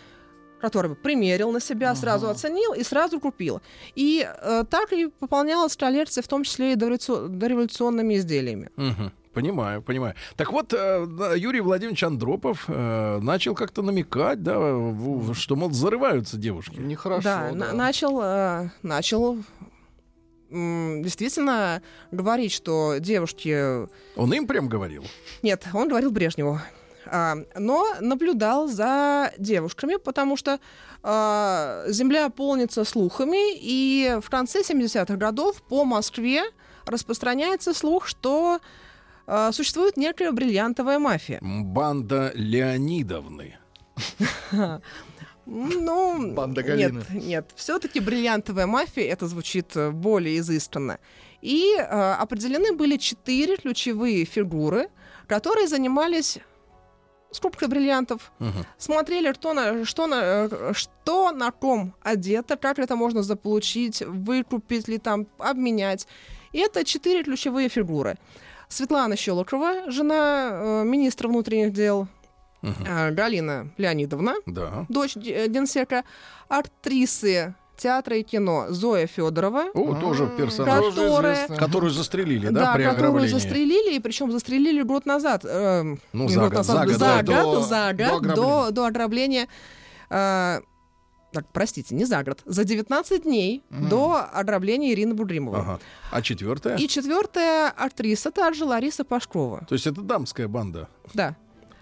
который 0.62 0.90
бы 0.90 0.96
примерил 0.96 1.52
на 1.52 1.60
себя, 1.60 1.96
сразу 1.96 2.30
оценил 2.30 2.74
и 2.74 2.84
сразу 2.84 3.20
купил. 3.20 3.62
И 3.96 4.28
э, 4.28 4.64
так 4.70 4.94
и 4.94 5.08
пополнялась 5.08 5.76
коллекция, 5.78 6.22
в 6.22 6.28
том 6.28 6.44
числе 6.44 6.74
и 6.74 6.76
дореволюци- 6.76 7.28
дореволюционными 7.28 8.16
изделиями. 8.18 8.70
Мгм. 8.76 9.12
Понимаю, 9.34 9.82
понимаю. 9.82 10.16
Так 10.36 10.52
вот, 10.52 10.74
э, 10.74 11.08
Юрий 11.38 11.62
Владимирович 11.62 12.04
Андропов 12.04 12.66
э, 12.68 13.20
начал 13.22 13.56
как-то 13.56 13.82
намекать, 13.84 14.44
да, 14.44 14.54
что, 15.34 15.56
мол, 15.56 15.72
зарываются 15.72 16.36
девушки. 16.38 16.78
Нехорошо, 16.80 17.24
да, 17.24 17.50
да. 17.50 17.56
на- 17.56 17.74
начал, 17.74 18.20
э, 18.22 18.70
начал 18.84 19.38
действительно 20.50 21.82
говорить, 22.12 22.52
что 22.52 22.98
девушки... 23.00 23.88
Он 24.16 24.34
им 24.34 24.48
прям 24.48 24.68
говорил. 24.68 25.06
Нет, 25.42 25.66
он 25.74 25.88
говорил 25.88 26.12
Брежневу. 26.12 26.60
А, 27.06 27.38
но 27.56 27.96
наблюдал 28.02 28.68
за 28.68 29.32
девушками, 29.38 29.96
потому 29.96 30.38
что 30.38 30.60
а, 31.02 31.84
земля 31.88 32.30
полнится 32.30 32.84
слухами, 32.84 33.56
и 33.56 34.18
в 34.22 34.30
конце 34.30 34.62
70-х 34.62 35.16
годов 35.16 35.62
по 35.64 35.86
Москве 35.86 36.44
распространяется 36.86 37.74
слух, 37.74 38.08
что 38.08 38.60
а, 39.28 39.52
существует 39.52 39.98
некая 39.98 40.32
бриллиантовая 40.32 41.00
мафия. 41.00 41.40
Банда 41.42 42.32
Леонидовны. 42.36 43.58
Ну, 45.50 46.32
Банда 46.34 46.62
нет, 46.64 46.94
нет. 47.10 47.50
Все-таки 47.56 48.00
бриллиантовая 48.00 48.68
мафия 48.68 49.12
это 49.12 49.28
звучит 49.28 49.76
э, 49.76 49.90
более 49.92 50.38
изысканно. 50.40 51.00
И 51.42 51.76
э, 51.78 51.82
определены 51.84 52.74
были 52.76 52.98
четыре 52.98 53.58
ключевые 53.58 54.26
фигуры, 54.26 54.90
которые 55.28 55.68
занимались 55.68 56.38
скупкой 57.32 57.68
бриллиантов, 57.68 58.32
Мгм. 58.40 58.66
смотрели, 58.78 59.32
кто 59.32 59.54
на, 59.54 59.86
что, 59.86 60.08
на, 60.08 60.48
э, 60.52 60.72
что 60.74 61.32
на 61.32 61.52
ком 61.52 61.94
одето, 62.02 62.56
как 62.58 62.80
это 62.80 62.96
можно 62.96 63.24
заполучить, 63.24 64.02
выкупить 64.02 64.88
ли 64.88 64.98
там, 64.98 65.28
обменять. 65.38 66.08
И 66.52 66.60
это 66.60 66.84
четыре 66.84 67.24
ключевые 67.24 67.70
фигуры. 67.70 68.18
Светлана 68.68 69.16
Щелокова, 69.16 69.90
жена 69.92 70.50
э, 70.52 70.84
министра 70.86 71.28
внутренних 71.28 71.74
дел, 71.74 72.08
Э, 72.62 73.12
Галина 73.12 73.70
Леонидовна, 73.78 74.36
Да. 74.46 74.86
дочь 74.90 75.14
Д- 75.16 75.48
Генсека, 75.48 76.04
актрисы 76.50 77.56
театра 77.78 78.18
и 78.18 78.24
кино 78.24 78.66
Зоя 78.70 79.08
Федорова, 79.08 79.68
О, 79.74 79.96
тоже 79.96 80.28
персонаж, 80.38 80.84
которая- 80.94 81.48
которую 81.48 81.92
застрелили, 81.92 82.50
да, 82.50 82.52
да, 82.52 82.74
при 82.74 82.84
которую 82.84 83.10
ограблении. 83.12 83.30
застрелили, 83.34 83.96
и 83.96 84.00
причем 84.00 84.32
застрелили 84.32 84.82
год 84.82 85.06
назад. 85.06 85.46
э, 85.46 85.96
Ну, 86.12 86.28
за 86.28 86.40
год 86.42 86.54
назад, 86.54 86.76
за 86.78 86.86
год, 86.86 86.94
за 86.96 87.00
да, 87.00 87.16
год, 87.44 87.54
до- 87.56 87.62
за 87.62 87.94
до 87.94 88.04
год, 88.04 88.18
ограбления. 88.18 88.36
до, 88.36 88.72
до 88.72 88.86
ограбления. 88.86 89.48
э, 90.10 90.60
так, 91.32 91.46
простите, 91.54 91.94
не 91.96 92.06
за 92.06 92.24
год, 92.24 92.42
за 92.46 92.64
19 92.66 93.24
дней 93.24 93.64
до 93.70 94.26
ограбления 94.34 94.92
Ирины 94.94 95.14
Будримовой. 95.14 95.60
Ага. 95.62 95.80
А 96.12 96.22
четвертая? 96.22 96.76
И 96.78 96.88
четвертая 96.88 97.70
актриса 97.70 98.32
также 98.32 98.66
Лариса 98.66 99.04
Пашкова. 99.06 99.64
То 99.70 99.76
есть 99.76 99.86
это 99.88 100.02
дамская 100.02 100.48
банда. 100.48 100.90
Да, 101.14 101.36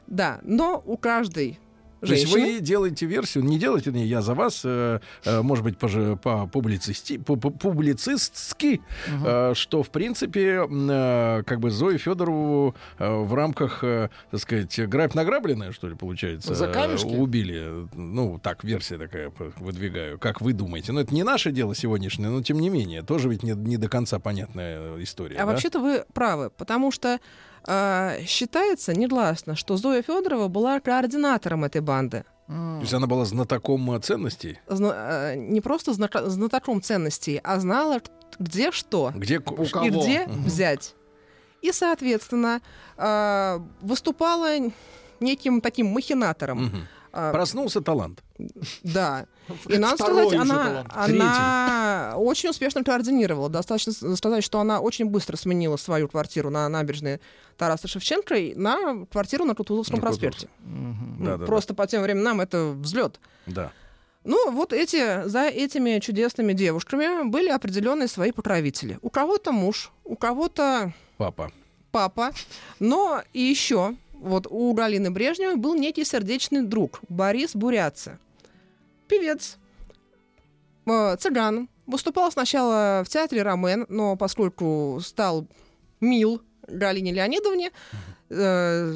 да, 0.07 0.39
но 0.43 0.81
у 0.85 0.97
каждой 0.97 1.59
То 1.99 2.13
есть 2.13 2.27
женщины... 2.31 2.57
вы 2.57 2.59
делаете 2.61 3.05
версию, 3.07 3.43
не 3.45 3.57
делайте, 3.57 3.91
не 3.91 4.05
я 4.05 4.21
за 4.21 4.33
вас, 4.35 4.61
э, 4.63 4.99
э, 5.25 5.41
может 5.41 5.63
быть, 5.63 5.77
по, 5.77 5.87
по 6.15 6.45
публицисти, 6.47 7.17
по, 7.17 7.35
по- 7.35 7.49
публицистски, 7.49 8.81
э, 9.25 9.53
что, 9.55 9.81
в 9.83 9.89
принципе, 9.89 10.67
э, 10.69 11.43
как 11.43 11.59
бы 11.59 11.71
Зою 11.71 11.97
Федорову 11.97 12.75
э, 12.99 13.09
в 13.09 13.33
рамках, 13.33 13.83
э, 13.83 14.09
так 14.31 14.39
сказать, 14.39 14.79
грабь 14.87 15.15
награбленная, 15.15 15.71
что 15.71 15.87
ли, 15.87 15.95
получается, 15.95 16.53
За 16.53 16.67
э, 16.67 16.71
камешки? 16.71 17.07
убили. 17.07 17.87
Ну, 17.95 18.39
так, 18.43 18.63
версия 18.63 18.97
такая 18.99 19.31
выдвигаю. 19.57 20.19
Как 20.19 20.39
вы 20.41 20.53
думаете? 20.53 20.91
Ну, 20.91 20.99
это 20.99 21.13
не 21.13 21.23
наше 21.23 21.51
дело 21.51 21.73
сегодняшнее, 21.75 22.29
но, 22.29 22.43
тем 22.43 22.59
не 22.59 22.69
менее, 22.69 23.01
тоже 23.01 23.27
ведь 23.27 23.41
не, 23.43 23.51
не 23.53 23.77
до 23.77 23.89
конца 23.89 24.19
понятная 24.19 25.01
история. 25.03 25.37
А 25.37 25.39
да? 25.39 25.45
вообще-то 25.47 25.79
вы 25.79 26.05
правы, 26.13 26.51
потому 26.51 26.91
что 26.91 27.19
э, 27.67 28.23
считается 28.25 28.93
негласно, 28.93 29.55
что 29.55 29.77
Зоя 29.77 30.01
Федорова 30.01 30.47
была 30.47 30.79
координатором 30.79 31.63
этой 31.65 31.81
банды. 31.81 32.23
То 32.47 32.79
есть 32.81 32.93
она 32.93 33.07
была 33.07 33.25
знатоком 33.25 33.91
э, 33.91 33.99
ценностей? 33.99 34.59
Зна- 34.67 35.33
э, 35.33 35.35
не 35.35 35.59
просто 35.61 35.91
знака- 35.91 36.29
знатоком 36.29 36.81
ценностей, 36.81 37.41
а 37.43 37.59
знала, 37.59 37.99
где 38.39 38.71
что 38.71 39.11
Где... 39.15 39.39
У 39.39 39.41
кого? 39.65 39.85
и 39.85 39.89
где 39.89 40.27
Мгм. 40.27 40.43
взять. 40.45 40.93
и, 41.61 41.71
соответственно, 41.71 42.61
а, 42.97 43.61
выступала 43.81 44.47
неким 45.19 45.59
таким 45.59 45.87
махинатором. 45.87 46.65
Мгм. 46.65 46.87
А, 47.11 47.31
Проснулся 47.31 47.81
талант. 47.81 48.23
Да. 48.83 49.25
И 49.67 49.77
надо 49.77 49.95
Второй 49.95 50.27
сказать, 50.27 50.49
она, 50.49 50.85
она 50.89 52.13
очень 52.17 52.49
успешно 52.49 52.83
координировала. 52.83 53.49
Достаточно 53.49 54.15
сказать, 54.15 54.43
что 54.43 54.59
она 54.59 54.79
очень 54.79 55.05
быстро 55.05 55.37
сменила 55.37 55.77
свою 55.77 56.07
квартиру 56.07 56.49
на 56.49 56.67
набережной 56.69 57.19
Тараса 57.57 57.87
Шевченко 57.87 58.35
и 58.35 58.55
на 58.55 59.05
квартиру 59.05 59.45
на 59.45 59.55
Кутузовском 59.55 59.99
На 59.99 60.01
проспекте. 60.01 60.49
Мгм. 60.59 61.15
Ну, 61.19 61.25
Да-да-да. 61.25 61.45
Просто 61.45 61.73
по 61.73 61.87
тем 61.87 62.01
временам 62.03 62.41
это 62.41 62.67
взлет. 62.67 63.19
Да. 63.45 63.71
Ну, 64.23 64.51
вот 64.51 64.73
эти, 64.73 65.25
за 65.27 65.43
этими 65.47 65.99
чудесными 65.99 66.51
девушками 66.51 67.27
были 67.29 67.47
определенные 67.49 68.09
свои 68.09 68.33
покровители. 68.33 68.99
У 69.01 69.09
кого-то 69.09 69.53
муж, 69.53 69.91
у 70.03 70.17
кого-то 70.17 70.93
Папа. 71.17 71.49
папа, 71.91 72.31
но 72.79 73.21
и 73.31 73.39
еще 73.41 73.95
вот 74.19 74.47
у 74.49 74.73
Галины 74.73 75.11
Брежневой 75.11 75.55
был 75.55 75.75
некий 75.75 76.03
сердечный 76.05 76.63
друг 76.63 76.99
Борис 77.09 77.55
Бурятца. 77.55 78.19
Певец, 79.07 79.57
э, 80.85 81.15
цыган. 81.17 81.69
Выступал 81.85 82.29
сначала 82.31 83.03
в 83.05 83.09
театре 83.09 83.43
«Ромен», 83.43 83.85
но 83.87 84.17
поскольку 84.17 84.99
стал 85.01 85.47
мил 86.01 86.41
Галине 86.67 87.13
Леонидовне, 87.13 87.71
э, 88.29 88.93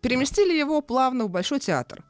переместили 0.00 0.52
его 0.58 0.80
плавно 0.80 1.26
в 1.26 1.30
Большой 1.30 1.60
театр. 1.60 2.02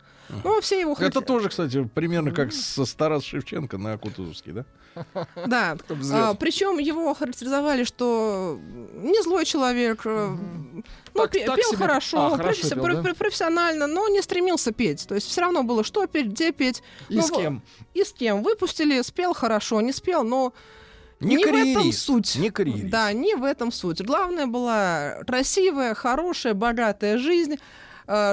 Ну, 0.42 0.60
все 0.62 0.80
его 0.80 0.94
Это 0.98 1.20
хот- 1.20 1.26
тоже, 1.26 1.50
кстати, 1.50 1.84
примерно 1.94 2.30
как 2.32 2.52
со 2.54 2.86
Старас 2.86 3.22
Шевченко 3.24 3.76
на 3.76 3.98
Кутузовский, 3.98 4.52
да? 4.52 4.64
Да. 5.46 5.76
взлет. 5.88 6.38
причем 6.38 6.78
его 6.78 7.14
характеризовали, 7.14 7.84
что 7.84 8.58
не 8.94 9.22
злой 9.22 9.44
человек, 9.44 10.02
э, 10.04 10.36
ну, 10.36 10.82
Так- 11.14 11.30
пе- 11.32 11.44
так 11.46 11.56
пел 11.56 11.68
себе. 11.70 11.78
хорошо, 11.78 12.26
А, 12.26 12.36
хорошо 12.36 12.60
професси- 12.60 12.74
пел, 12.74 12.96
да? 12.96 13.02
пр- 13.02 13.14
профессионально, 13.14 13.86
но 13.86 14.08
не 14.08 14.22
стремился 14.22 14.72
петь. 14.72 15.06
То 15.06 15.14
есть 15.14 15.28
все 15.28 15.40
равно 15.40 15.62
было, 15.62 15.84
что 15.84 16.06
петь, 16.06 16.26
где 16.26 16.52
петь. 16.52 16.82
И 17.08 17.16
Ну, 17.16 17.22
с 17.22 17.30
кем? 17.30 17.62
И 17.94 18.04
с 18.04 18.12
кем. 18.12 18.42
Выпустили, 18.42 19.00
спел 19.02 19.34
хорошо, 19.34 19.80
не 19.80 19.92
спел, 19.92 20.24
но 20.24 20.52
Не, 21.20 21.38
в 21.38 21.40
этом 21.54 21.92
суть. 21.92 22.36
Не 22.36 22.50
карьерист. 22.50 22.88
Да, 22.90 23.12
не 23.12 23.34
в 23.36 23.44
этом 23.44 23.72
суть. 23.72 24.02
Главное 24.02 24.46
была 24.46 25.18
красивая, 25.26 25.94
хорошая, 25.94 26.54
богатая 26.54 27.18
жизнь, 27.18 27.54
э, 27.54 27.58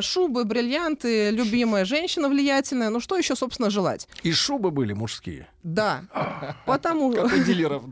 шубы, 0.01 0.45
бриллианты, 0.45 1.29
любимая 1.31 1.85
женщина 1.85 2.29
влиятельная. 2.29 2.89
Ну 2.89 2.99
что 2.99 3.17
еще, 3.17 3.35
собственно, 3.35 3.69
желать? 3.69 4.07
И 4.23 4.31
шубы 4.31 4.71
были 4.71 4.93
мужские. 4.93 5.47
Да. 5.63 6.03
Потому 6.65 7.13
Как 7.13 7.25
у 7.33 7.37
дилеров. 7.43 7.83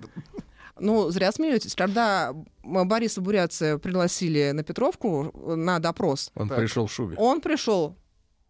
Ну, 0.79 1.09
зря 1.09 1.31
смеетесь. 1.31 1.75
Когда 1.75 2.33
Бориса 2.63 3.21
Бурятца 3.21 3.77
пригласили 3.77 4.51
на 4.51 4.63
Петровку 4.63 5.31
э, 5.33 5.55
на 5.55 5.79
допрос, 5.79 6.31
Он 6.36 6.48
Так. 6.48 6.57
пришел 6.57 6.88
в 6.88 6.91
шубе. 6.93 7.15
он 7.17 7.41
пришел 7.41 7.95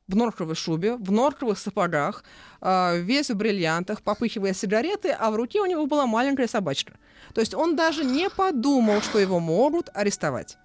в 0.08 0.16
норковой 0.16 0.56
шубе, 0.56 0.96
в 0.96 1.12
норковых 1.12 1.60
сапогах, 1.60 2.24
а, 2.62 2.96
весь 2.98 3.30
в 3.30 3.36
бриллиантах, 3.36 4.02
попыхивая 4.02 4.54
сигареты, 4.54 5.10
а 5.10 5.30
в 5.30 5.36
руке 5.36 5.62
у 5.62 5.66
него 5.68 5.86
была 5.86 6.08
маленькая 6.08 6.48
собачка. 6.48 6.94
То 7.36 7.42
есть 7.42 7.54
он 7.54 7.76
даже 7.76 8.04
не 8.04 8.28
подумал, 8.32 9.02
что 9.02 9.20
его 9.20 9.40
могут 9.40 9.90
арестовать. 9.94 10.58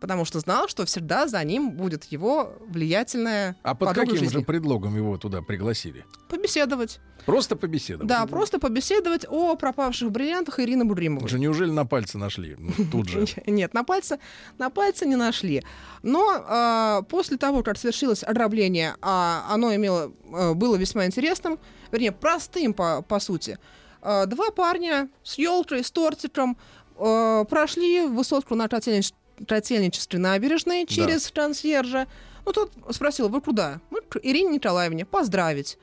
Потому 0.00 0.24
что 0.24 0.40
знал, 0.40 0.66
что 0.66 0.86
всегда 0.86 1.28
за 1.28 1.44
ним 1.44 1.72
будет 1.72 2.04
его 2.04 2.54
влиятельная 2.66 3.54
А 3.62 3.74
под 3.74 3.92
каким 3.94 4.16
жизни. 4.16 4.38
же 4.38 4.40
предлогом 4.40 4.96
его 4.96 5.18
туда 5.18 5.42
пригласили? 5.42 6.06
Побеседовать. 6.28 7.00
Просто 7.26 7.54
побеседовать. 7.54 8.08
Да, 8.08 8.26
просто 8.26 8.58
побеседовать 8.58 9.26
о 9.28 9.54
пропавших 9.56 10.10
бриллиантах 10.10 10.58
Ирины 10.58 10.86
Будримовой. 10.86 11.26
Уже 11.26 11.38
неужели 11.38 11.70
на 11.70 11.84
пальце 11.84 12.16
нашли? 12.16 12.56
Ну, 12.58 12.72
Тут 12.90 13.08
же. 13.10 13.26
Нет, 13.46 13.74
на 13.74 13.84
пальце, 13.84 14.18
на 14.56 14.70
пальце 14.70 15.04
не 15.06 15.16
нашли. 15.16 15.62
Но 16.02 16.26
а, 16.48 17.02
после 17.02 17.36
того, 17.36 17.62
как 17.62 17.76
совершилось 17.76 18.24
ограбление, 18.24 18.94
а 19.02 19.46
оно 19.50 19.74
имело, 19.74 20.12
а, 20.32 20.54
было 20.54 20.76
весьма 20.76 21.04
интересным, 21.04 21.58
вернее, 21.92 22.12
простым 22.12 22.72
по, 22.72 23.02
по 23.02 23.20
сути, 23.20 23.58
а, 24.00 24.24
два 24.24 24.50
парня 24.50 25.10
с 25.22 25.36
елкой, 25.36 25.84
с 25.84 25.90
тортиком 25.90 26.56
а, 26.96 27.44
прошли 27.44 28.06
высотку 28.06 28.54
на 28.54 28.64
Котельнич- 28.66 29.12
Котельнической 29.46 30.18
набережной 30.18 30.86
через 30.86 31.30
консьержа. 31.30 32.06
Ну, 32.46 32.52
тот 32.52 32.72
спросил, 32.90 33.28
вы 33.28 33.40
куда? 33.40 33.80
Мы 33.90 34.00
к 34.00 34.16
Ирине 34.22 34.54
Николаевне 34.54 35.04
поздравить. 35.04 35.78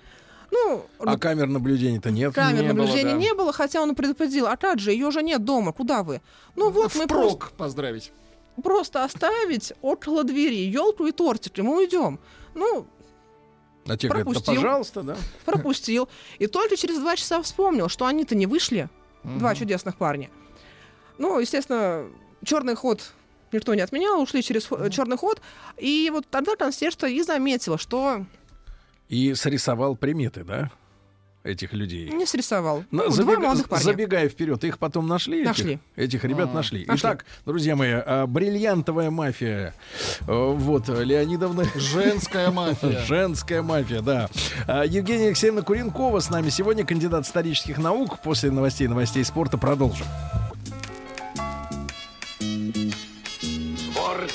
Ну, 0.51 0.85
А 0.99 1.17
камер 1.17 1.47
наблюдения-то 1.47 2.09
нет. 2.09 2.33
камер 2.33 2.61
не 2.63 2.69
было, 2.73 2.77
наблюдения 2.85 3.11
да. 3.11 3.17
не 3.17 3.33
было, 3.33 3.51
хотя 3.51 3.81
он 3.81 3.95
предупредил, 3.95 4.47
а 4.47 4.55
как 4.55 4.79
же, 4.79 4.91
ее 4.91 5.11
же 5.11 5.21
нет 5.21 5.43
дома, 5.43 5.73
куда 5.73 6.03
вы? 6.03 6.21
Ну 6.55 6.69
вот 6.71 6.95
мы 6.95 7.05
просто 7.05 7.35
Впрок 7.35 7.51
поздравить. 7.57 8.11
просто 8.63 9.03
оставить 9.03 9.73
около 9.81 10.23
двери 10.23 10.55
елку 10.55 11.05
и 11.05 11.11
тортик, 11.11 11.59
и 11.59 11.61
мы 11.61 11.75
уйдем. 11.77 12.19
Ну, 12.55 12.87
А 13.87 13.97
те 13.97 14.07
говорят, 14.07 14.25
да 14.27 14.31
пропустил. 14.33 14.55
пожалуйста, 14.55 15.01
да. 15.03 15.17
пропустил. 15.45 16.07
И 16.39 16.47
только 16.47 16.77
через 16.77 16.97
два 16.99 17.15
часа 17.17 17.41
вспомнил, 17.41 17.89
что 17.89 18.05
они-то 18.05 18.33
не 18.33 18.45
вышли, 18.47 18.89
два 19.23 19.53
чудесных 19.53 19.97
парня. 19.97 20.29
Ну, 21.17 21.39
естественно, 21.39 22.05
черный 22.45 22.75
ход 22.75 23.01
никто 23.51 23.73
не 23.75 23.81
отменял, 23.81 24.21
ушли 24.21 24.41
через 24.43 24.67
черный 24.91 25.17
ход. 25.17 25.41
И 25.77 26.09
вот 26.11 26.25
тогда 26.29 26.55
консьержка 26.55 27.07
и 27.07 27.21
заметила, 27.21 27.77
что 27.77 28.25
И 29.09 29.33
срисовал 29.35 29.95
приметы, 29.95 30.43
да? 30.43 30.71
Этих 31.43 31.71
людей. 31.71 32.09
не 32.09 32.25
срисовал. 32.25 32.83
На- 32.91 33.03
Ну, 33.05 33.09
забега- 33.09 33.35
Два 33.35 33.39
молодых 33.39 33.69
парня. 33.69 33.83
Забегая 33.85 34.27
вперед, 34.27 34.61
их 34.65 34.77
потом 34.79 35.07
нашли? 35.07 35.37
этих- 35.43 35.47
Нашли. 35.47 35.79
Этих, 35.95 36.25
ребят 36.25 36.49
А, 36.51 36.53
нашли. 36.53 36.83
нашли. 36.85 36.99
Итак, 36.99 37.25
друзья 37.45 37.77
мои, 37.77 37.91
а, 37.93 38.27
бриллиантовая 38.27 39.09
мафия. 39.11 39.73
э, 40.21 40.25
Вот, 40.27 40.89
Леонидовна. 40.89 41.63
Женская 41.75 42.51
мафия. 42.51 42.99
Женская 43.07 43.61
мафия, 43.61 44.01
да. 44.01 44.29
А, 44.67 44.83
Евгения 44.85 45.27
Алексеевна 45.27 45.61
Куренкова 45.61 46.19
с 46.19 46.29
нами 46.29 46.49
сегодня, 46.49 46.85
кандидат 46.85 47.25
исторических 47.25 47.77
наук. 47.77 48.19
После 48.21 48.51
новостей 48.51 48.89
новостей 48.89 49.23
спорта 49.23 49.57
продолжим. 49.57 50.07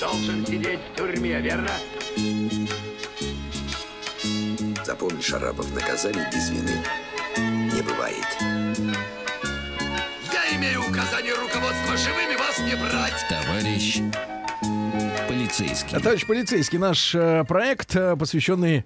Должен 0.03 0.45
сидеть 0.45 0.81
в 0.81 0.97
тюрьме, 0.97 1.41
верно? 1.41 1.71
Запомни, 4.85 5.21
Шарапов, 5.21 5.73
наказаний 5.73 6.25
без 6.33 6.51
вины 6.51 6.77
не 7.37 7.83
бывает. 7.83 8.27
Я 10.33 10.57
имею 10.57 10.81
указание 10.81 11.35
руководства 11.35 11.97
живыми 11.97 12.37
вас 12.37 12.59
не 12.59 12.75
брать. 12.75 13.25
Товарищ 13.29 14.01
полицейский. 15.29 15.97
А, 15.97 16.01
Товарищ 16.01 16.27
полицейский, 16.27 16.79
наш 16.79 17.15
э, 17.15 17.45
проект, 17.45 17.95
э, 17.95 18.17
посвященный 18.17 18.85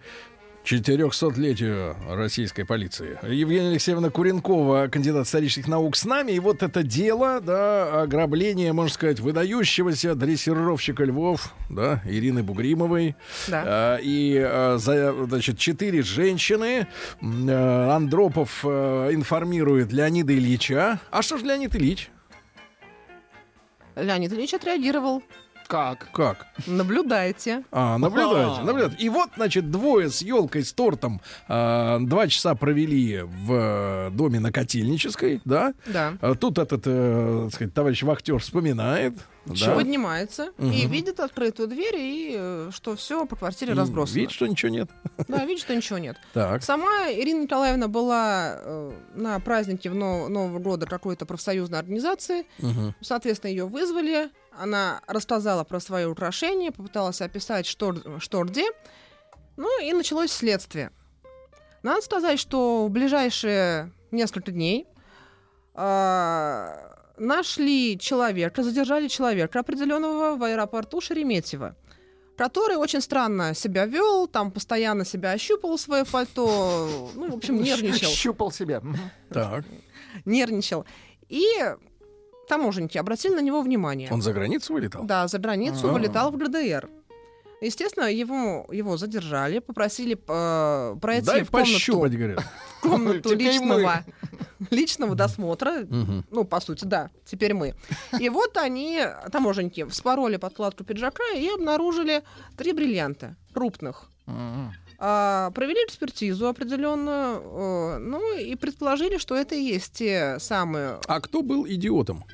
400-летию 0.66 1.94
российской 2.09 2.64
полиции. 2.64 3.18
Евгения 3.22 3.68
Алексеевна 3.68 4.11
Куренкова, 4.11 4.88
кандидат 4.88 5.26
исторических 5.26 5.68
наук, 5.68 5.94
с 5.94 6.05
нами. 6.05 6.33
И 6.33 6.40
вот 6.40 6.64
это 6.64 6.83
дело, 6.83 7.40
да, 7.40 8.02
ограбление, 8.02 8.72
можно 8.72 8.92
сказать, 8.92 9.20
выдающегося 9.20 10.16
дрессировщика 10.16 11.05
львов, 11.05 11.55
да, 11.70 12.02
Ирины 12.05 12.42
Бугримовой. 12.42 13.14
Да. 13.46 13.62
А, 13.64 13.96
и, 14.02 14.37
а, 14.38 14.76
за, 14.79 15.14
значит, 15.26 15.59
четыре 15.59 16.02
женщины. 16.02 16.88
Э, 17.22 17.90
Андропов 17.90 18.64
информирует 18.64 19.92
Леонида 19.92 20.35
Ильича. 20.35 21.00
А 21.11 21.22
что 21.22 21.38
же 21.38 21.44
Леонид 21.44 21.76
Ильич? 21.76 22.11
Леонид 23.94 24.33
Ильич 24.33 24.52
отреагировал. 24.55 25.22
Как? 25.66 26.09
Как? 26.12 26.46
Наблюдайте. 26.66 27.64
А, 27.72 27.98
наблюдайте, 27.98 28.62
наблюдайте. 28.62 28.96
И 29.02 29.09
вот, 29.09 29.31
значит, 29.37 29.70
двое 29.70 30.11
с 30.11 30.22
елкой, 30.22 30.64
с 30.64 30.72
тортом 30.72 31.20
а, 31.48 31.98
два 32.00 32.29
часа 32.29 32.55
провели 32.55 33.22
в 33.22 33.52
э, 33.52 34.11
доме 34.12 34.40
на 34.40 34.52
Котельнической, 34.52 35.40
да. 35.44 35.74
Да. 35.87 36.14
А 36.20 36.35
тут 36.35 36.59
этот, 36.59 36.83
э, 36.87 37.42
так 37.46 37.55
сказать, 37.55 37.74
товарищ 37.74 38.02
вахтер 38.02 38.38
вспоминает. 38.38 39.14
Да. 39.46 39.74
Поднимается 39.74 40.52
и 40.59 40.62
Мгм. 40.64 40.90
видит 40.90 41.20
открытую 41.20 41.68
дверь, 41.68 41.96
и 41.96 42.35
э, 42.37 42.70
что 42.72 42.96
все 42.96 43.24
по 43.26 43.37
квартире 43.37 43.72
И 43.72 43.76
разбросано. 43.76 44.16
Видит, 44.18 44.32
что 44.32 44.46
ничего 44.46 44.70
нет. 44.70 44.90
Да, 45.28 45.44
видит, 45.44 45.62
что 45.62 45.74
ничего 45.74 45.98
нет. 45.98 46.16
Так. 46.35 46.62
Сама 46.62 47.11
Ирина 47.11 47.42
Николаевна 47.44 47.88
была 47.88 48.56
э, 48.59 48.92
на 49.14 49.38
празднике 49.40 49.88
в 49.90 49.94
Но- 49.94 50.28
Нового 50.28 50.59
года 50.59 50.87
какой-то 50.87 51.26
профсоюзной 51.26 51.78
организации. 51.78 52.46
Мгм. 52.59 52.94
Соответственно, 53.00 53.50
ее 53.50 53.66
вызвали. 53.66 54.30
Она 54.59 55.00
рассказала 55.06 55.64
про 55.64 55.80
свои 55.80 56.04
украшения, 56.06 56.72
попыталась 56.72 57.20
описать, 57.20 57.66
что, 57.66 57.94
что 58.20 58.42
где. 58.44 58.66
Ну 59.56 59.82
и 59.82 59.92
началось 59.92 60.32
следствие. 60.32 60.90
Надо 61.82 62.00
сказать, 62.02 62.38
что 62.40 62.87
в 62.87 62.90
ближайшие 62.90 63.92
несколько 64.11 64.50
дней 64.50 64.87
а, 65.74 66.95
нашли 67.18 67.98
человека, 67.98 68.62
задержали 68.62 69.09
человека 69.09 69.61
определенного 69.61 70.37
в 70.37 70.42
аэропорту 70.42 71.00
Шереметьево, 71.00 71.76
который 72.37 72.76
очень 72.76 73.00
странно 73.00 73.55
себя 73.55 73.87
вел, 73.87 74.26
там 74.26 74.50
постоянно 74.50 75.05
себя 75.05 75.33
ощупал 75.33 75.79
свое 75.79 76.05
пальто, 76.05 77.11
ну, 77.14 77.31
в 77.31 77.35
общем, 77.35 77.57
нервничал 77.62 78.11
Щупал 78.11 78.50
себя. 78.52 78.83
Так. 79.31 79.64
нервничал. 80.24 80.85
И 81.29 81.44
таможенники 82.48 82.98
обратили 82.98 83.35
на 83.35 83.40
него 83.40 83.62
внимание. 83.62 84.09
Он 84.12 84.22
за 84.22 84.33
границу 84.33 84.72
вылетал? 84.74 85.05
Да, 85.05 85.26
за 85.29 85.38
границу 85.38 85.88
А. 85.88 85.92
вылетал 85.92 86.31
в 86.31 86.37
ГДР. 86.37 86.88
Естественно, 87.62 88.05
его, 88.12 88.66
его 88.70 88.98
задержали, 88.98 89.61
попросили 89.61 90.14
э, 90.29 90.96
пройти 91.00 91.26
Дай 91.26 91.42
в 91.42 91.50
комнату, 91.50 91.72
пощупать, 91.72 92.12
говорят. 92.14 92.40
в 92.40 92.81
комнату 92.83 93.35
личного, 93.35 94.05
личного 94.71 95.14
досмотра. 95.14 95.87
Ну, 96.31 96.45
по 96.45 96.61
сути, 96.61 96.85
да, 96.85 97.11
теперь 97.25 97.55
мы. 97.55 97.75
И 98.21 98.29
вот 98.31 98.57
они, 98.57 99.03
таможенники, 99.33 99.85
вспороли 99.87 100.37
подкладку 100.37 100.85
пиджака 100.85 101.25
и 101.35 101.49
обнаружили 101.49 102.23
три 102.57 102.73
бриллианта 102.73 103.37
крупных. 103.53 104.11
А, 104.99 105.51
провели 105.51 105.79
экспертизу 105.87 106.49
определенную, 106.49 107.40
э, 107.42 107.99
ну 107.99 108.38
и 108.38 108.55
предположили, 108.57 109.19
что 109.19 109.35
это 109.37 109.55
и 109.55 109.61
есть 109.62 109.92
те 109.92 110.38
самые. 110.40 110.99
А 111.07 111.21
кто 111.21 111.42
был 111.42 111.66
идиотом? 111.69 112.25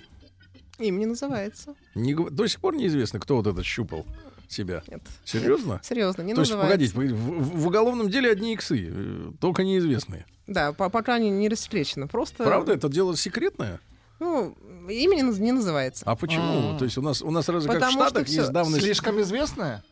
Им 0.79 0.99
не 0.99 1.07
называется. 1.07 1.75
Не 1.95 2.15
До 2.15 2.47
сих 2.47 2.61
пор 2.61 2.77
неизвестно, 2.77 3.19
кто 3.19 3.37
вот 3.37 3.47
этот 3.49 3.65
щупал 3.65 4.07
себя. 4.49 4.83
Нет. 4.87 5.03
Серьезно? 5.25 5.81
Серьезно, 5.85 6.23
не 6.23 6.35
То 6.35 6.43
есть, 6.43 6.53
называется. 6.53 6.95
погодите, 6.95 6.97
вы- 6.97 7.15
в, 7.15 7.63
в 7.63 7.67
уголовном 7.67 8.09
деле 8.11 8.31
одни 8.31 8.55
иксы, 8.55 8.89
э, 8.91 9.33
только 9.41 9.65
неизвестные. 9.65 10.25
Да, 10.53 10.73
по- 10.73 10.89
пока 10.91 11.19
не, 11.19 11.31
не 11.31 11.49
рассекречено. 11.49 12.07
Просто. 12.09 12.45
Правда, 12.45 12.73
это 12.75 12.89
дело 12.89 13.17
секретное? 13.17 13.81
Ну, 14.21 14.57
имя 14.89 15.17
не, 15.17 15.23
наз- 15.23 15.41
не 15.41 15.53
называется. 15.53 16.05
А 16.07 16.15
почему? 16.15 16.75
А. 16.75 16.79
То 16.79 16.85
есть 16.85 16.97
у 16.99 17.03
нас 17.03 17.23
у 17.23 17.31
нас 17.31 17.49
разве 17.49 17.69
как 17.69 17.79
в 17.79 17.81
Потому 17.81 17.93
что 18.03 18.09
Штатах 18.11 18.29
есть 18.29 18.51
давность. 18.53 18.85
Слишком 18.85 19.21
известная? 19.21 19.83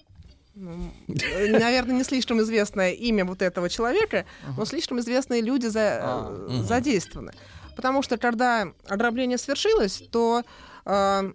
Наверное, 0.54 1.96
не 1.96 2.04
слишком 2.04 2.40
известное 2.40 2.92
имя 2.92 3.24
вот 3.24 3.42
этого 3.42 3.68
человека, 3.68 4.24
но 4.56 4.64
слишком 4.64 5.00
известные 5.00 5.40
люди 5.42 5.66
за- 5.66 6.00
А. 6.02 6.46
э, 6.50 6.62
задействованы. 6.62 7.32
Потому 7.76 8.02
что 8.02 8.18
когда 8.18 8.68
ограбление 8.86 9.38
свершилось, 9.38 10.02
то 10.10 10.42
э, 10.84 11.32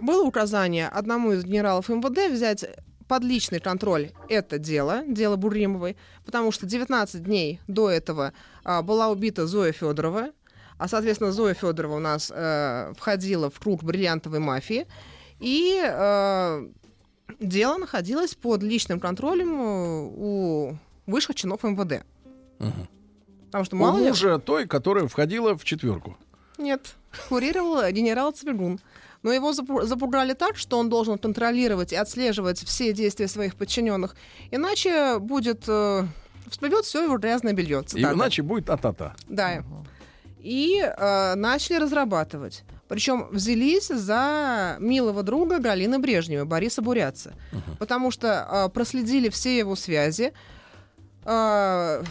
было 0.00 0.22
указание 0.22 0.88
одному 0.88 1.32
из 1.32 1.44
генералов 1.44 1.88
МВД 1.88 2.30
взять 2.32 2.64
под 3.12 3.24
личный 3.24 3.60
контроль 3.60 4.10
это 4.30 4.58
дело, 4.58 5.02
дело 5.06 5.36
Буримовой, 5.36 5.98
потому 6.24 6.50
что 6.50 6.64
19 6.64 7.22
дней 7.22 7.60
до 7.68 7.90
этого 7.90 8.32
а, 8.64 8.80
была 8.80 9.10
убита 9.10 9.46
Зоя 9.46 9.72
Федорова, 9.72 10.30
а, 10.78 10.88
соответственно, 10.88 11.30
Зоя 11.30 11.52
Федорова 11.52 11.96
у 11.96 11.98
нас 11.98 12.32
э, 12.34 12.94
входила 12.96 13.50
в 13.50 13.60
круг 13.60 13.84
бриллиантовой 13.84 14.38
мафии, 14.38 14.86
и 15.40 15.78
э, 15.84 16.68
дело 17.38 17.76
находилось 17.76 18.34
под 18.34 18.62
личным 18.62 18.98
контролем 18.98 19.60
э, 19.60 20.10
у 20.16 20.76
высших 21.06 21.36
чинов 21.36 21.64
МВД. 21.64 22.06
Мгм. 22.60 22.88
Потому 23.44 23.64
что 23.66 23.76
У 23.76 23.78
мало 23.78 23.98
ли... 23.98 24.08
мужа 24.08 24.38
той, 24.38 24.66
которая 24.66 25.06
входила 25.06 25.54
в 25.54 25.64
четверку. 25.64 26.16
Нет, 26.56 26.94
курировал 27.28 27.86
генерал 27.90 28.32
Цвигун. 28.32 28.80
Но 29.22 29.32
его 29.32 29.52
запу- 29.52 29.84
запугали 29.84 30.32
так, 30.34 30.56
что 30.56 30.78
он 30.78 30.88
должен 30.88 31.18
контролировать 31.18 31.92
и 31.92 31.96
отслеживать 31.96 32.58
все 32.58 32.92
действия 32.92 33.28
своих 33.28 33.54
подчиненных. 33.54 34.16
Иначе 34.50 35.18
будет... 35.18 35.64
Э, 35.68 36.04
всплывет 36.50 36.84
все 36.84 37.04
его 37.04 37.18
грязное 37.18 37.52
белье. 37.52 37.84
И 37.94 38.02
иначе 38.02 38.42
будет 38.42 38.68
а-та-та. 38.68 39.14
Да. 39.28 39.62
И 40.40 40.80
э, 40.84 41.34
начали 41.36 41.76
разрабатывать. 41.76 42.64
Причем 42.88 43.28
взялись 43.30 43.88
за 43.88 44.76
милого 44.80 45.22
друга 45.22 45.60
Галины 45.60 45.98
Брежневой, 46.00 46.44
Бориса 46.44 46.82
Буряца. 46.82 47.32
Потому 47.78 48.10
что 48.10 48.46
э, 48.50 48.68
проследили 48.70 49.28
все 49.28 49.56
его 49.56 49.76
связи. 49.76 50.32
э, 51.24 52.02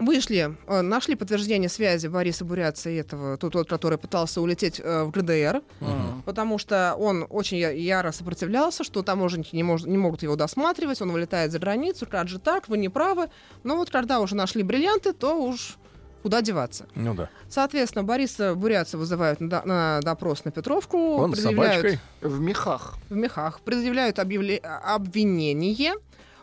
Вышли, 0.00 0.54
э, 0.68 0.80
нашли 0.82 1.16
подтверждение 1.16 1.68
связи 1.68 2.06
Бориса 2.06 2.44
Буряца 2.44 2.88
и 2.90 2.94
этого, 2.96 3.36
тот, 3.36 3.52
тот, 3.54 3.68
который 3.68 3.98
пытался 3.98 4.40
улететь 4.40 4.80
э, 4.82 5.02
в 5.04 5.10
ГДР, 5.10 5.62
М. 5.80 6.07
потому 6.28 6.58
что 6.58 6.94
он 6.98 7.26
очень 7.30 7.56
яро 7.56 8.12
сопротивлялся, 8.12 8.84
что 8.84 9.02
таможенники 9.02 9.56
не, 9.56 9.62
мож- 9.62 9.88
не 9.88 9.96
могут 9.96 10.22
его 10.22 10.36
досматривать, 10.36 11.00
он 11.00 11.10
вылетает 11.10 11.52
за 11.52 11.58
границу, 11.58 12.06
как 12.06 12.28
же 12.28 12.38
так, 12.38 12.68
вы 12.68 12.76
не 12.76 12.90
правы. 12.90 13.30
Но 13.64 13.76
вот 13.76 13.88
когда 13.88 14.20
уже 14.20 14.36
нашли 14.36 14.62
бриллианты, 14.62 15.14
то 15.14 15.42
уж 15.42 15.78
куда 16.22 16.42
деваться. 16.42 16.86
Ну 16.94 17.14
да. 17.14 17.30
Соответственно, 17.48 18.04
Бориса 18.04 18.54
Буряца 18.54 18.98
вызывают 18.98 19.40
на, 19.40 19.62
на 19.64 20.00
допрос 20.02 20.44
на 20.44 20.50
Петровку, 20.50 20.98
Он 21.16 21.32
с 21.34 21.38
предъявляют 21.40 21.76
собачкой. 21.86 22.00
В 22.20 22.40
мехах. 22.40 22.94
в 23.08 23.16
мехах, 23.16 23.60
предъявляют 23.62 24.18
объявле- 24.18 24.58
обвинение. 24.58 25.94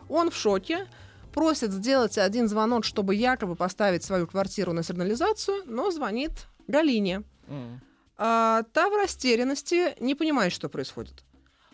Он 0.08 0.32
в 0.32 0.36
шоке, 0.36 0.88
просит 1.32 1.70
сделать 1.70 2.18
один 2.18 2.48
звонок, 2.48 2.84
чтобы 2.84 3.14
якобы 3.14 3.54
поставить 3.54 4.02
свою 4.02 4.26
квартиру 4.26 4.72
на 4.72 4.82
сигнализацию, 4.82 5.62
но 5.66 5.92
звонит 5.92 6.32
Галине. 6.66 7.22
М. 7.46 7.80
А, 8.18 8.62
та 8.72 8.88
в 8.88 8.96
растерянности 8.96 9.94
не 10.00 10.14
понимает, 10.14 10.52
что 10.52 10.68
происходит. 10.68 11.24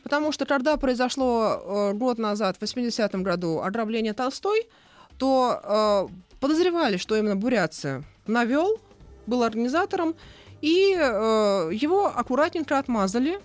Потому 0.02 0.32
что 0.32 0.46
когда 0.46 0.76
произошло 0.76 1.62
э, 1.64 1.92
год 1.92 2.18
назад, 2.18 2.56
в 2.58 2.62
80-м 2.62 3.22
году, 3.22 3.60
ограбление 3.60 4.12
Толстой, 4.12 4.68
то 5.16 6.08
э, 6.10 6.36
подозревали, 6.40 6.96
что 6.96 7.16
именно 7.16 7.36
Буряция 7.36 8.02
навел, 8.26 8.80
был 9.26 9.44
организатором, 9.44 10.16
и 10.60 10.96
э, 10.98 11.70
его 11.72 12.06
аккуратненько 12.06 12.78
отмазали, 12.78 13.38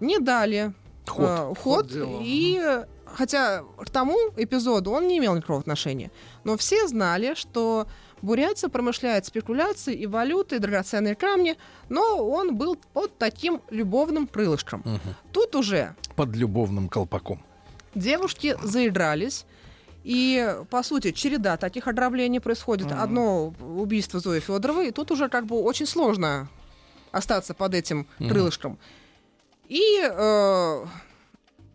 не 0.00 0.18
дали 0.18 0.72
Ход. 1.06 1.28
э, 1.28 1.36
ход, 1.46 1.58
Ход 1.58 1.92
и 1.94 2.82
хотя 3.04 3.62
к 3.78 3.90
тому 3.90 4.16
эпизоду 4.36 4.90
он 4.90 5.06
не 5.06 5.18
имел 5.18 5.36
никакого 5.36 5.60
отношения, 5.60 6.10
но 6.42 6.56
все 6.56 6.88
знали, 6.88 7.34
что 7.34 7.86
Бурятия 8.22 8.68
промышляет 8.68 9.26
спекуляцией 9.26 9.98
и 9.98 10.06
валютой, 10.06 10.58
и 10.58 10.60
драгоценные 10.60 11.14
камни, 11.16 11.56
но 11.88 12.24
он 12.26 12.56
был 12.56 12.76
под 12.92 13.18
таким 13.18 13.60
любовным 13.70 14.26
крылышком. 14.28 14.82
Мгм. 14.84 15.00
Тут 15.32 15.56
уже 15.56 15.94
Под 16.14 16.34
любовным 16.36 16.88
колпаком. 16.88 17.42
девушки 17.94 18.56
заигрались, 18.62 19.44
и, 20.04 20.56
по 20.70 20.82
сути, 20.82 21.10
череда 21.12 21.56
таких 21.56 21.86
ограблений 21.88 22.40
происходит. 22.40 22.86
Мгм. 22.88 23.00
Одно 23.00 23.54
убийство 23.60 24.20
Зои 24.20 24.40
Федоровой, 24.40 24.88
и 24.88 24.90
тут 24.92 25.10
уже 25.10 25.28
как 25.28 25.46
бы 25.46 25.60
очень 25.60 25.86
сложно 25.86 26.48
остаться 27.10 27.54
под 27.54 27.74
этим 27.74 28.06
Мгм. 28.18 28.28
крылышком. 28.30 28.78
И 29.68 30.00
э, 30.02 30.84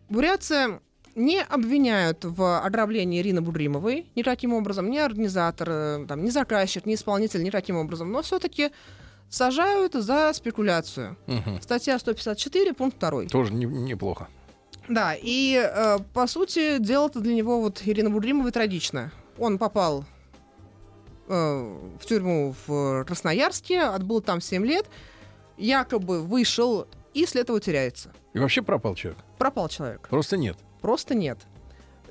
бурятцы 0.08 0.80
не 1.14 1.42
обвиняют 1.42 2.24
в 2.24 2.60
ограблении 2.64 3.20
Ирины 3.20 3.40
Будримовой 3.40 4.06
никаким 4.14 4.52
образом, 4.54 4.90
ни 4.90 4.98
организатор, 4.98 5.68
э, 5.70 6.06
там, 6.08 6.24
ни 6.24 6.30
заказчик, 6.30 6.86
ни 6.86 6.94
исполнитель 6.94 7.42
никаким 7.42 7.76
образом, 7.76 8.10
но 8.12 8.22
все-таки 8.22 8.70
сажают 9.28 9.94
за 9.94 10.32
спекуляцию. 10.32 11.16
Мгм. 11.26 11.60
Статья 11.60 11.98
154, 11.98 12.72
пункт 12.74 12.98
2. 12.98 13.26
Тоже 13.26 13.52
не- 13.52 13.66
неплохо. 13.66 14.28
Да, 14.88 15.14
и 15.20 15.54
э, 15.62 15.98
по 16.14 16.26
сути 16.26 16.78
дело-то 16.78 17.20
для 17.20 17.34
него 17.34 17.60
вот 17.60 17.82
Ирина 17.84 18.08
Будримовой 18.10 18.52
трагично. 18.52 19.12
Он 19.38 19.58
попал 19.58 20.04
э, 21.28 21.78
в 22.00 22.06
тюрьму 22.06 22.54
в 22.66 23.04
Красноярске, 23.04 23.82
отбыл 23.82 24.20
там 24.22 24.40
7 24.40 24.64
лет, 24.64 24.86
якобы 25.58 26.22
вышел 26.22 26.86
и 27.12 27.26
след 27.26 27.48
его 27.48 27.58
теряется. 27.58 28.12
И 28.32 28.38
вообще 28.38 28.62
пропал 28.62 28.94
человек. 28.94 29.18
Пропал 29.38 29.68
человек. 29.68 30.08
Просто 30.08 30.36
нет. 30.36 30.56
Просто 30.80 31.14
нет. 31.14 31.38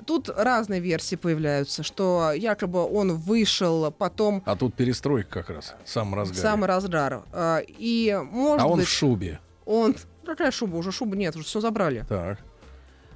Тут 0.06 0.28
разные 0.28 0.80
версии 0.80 1.16
появляются, 1.16 1.82
что 1.82 2.32
якобы 2.34 2.82
он 2.90 3.16
вышел 3.16 3.90
потом 3.90 4.42
А 4.46 4.56
тут 4.56 4.74
перестройка 4.74 5.42
как 5.42 5.50
раз. 5.50 5.74
Сам 5.84 6.14
разгар. 6.14 6.36
самый 6.38 6.66
разгар. 6.66 7.22
и, 7.66 8.18
может 8.30 8.62
А 8.64 8.68
он 8.68 8.78
быть, 8.78 8.88
в 8.88 8.90
шубе. 8.90 9.40
он... 9.66 9.94
Какая 10.24 10.50
шуба? 10.50 10.76
Уже 10.76 10.92
шубы 10.92 11.16
нет, 11.16 11.34
уже 11.36 11.44
все 11.46 11.60
забрали. 11.60 12.04
Так. 12.08 12.38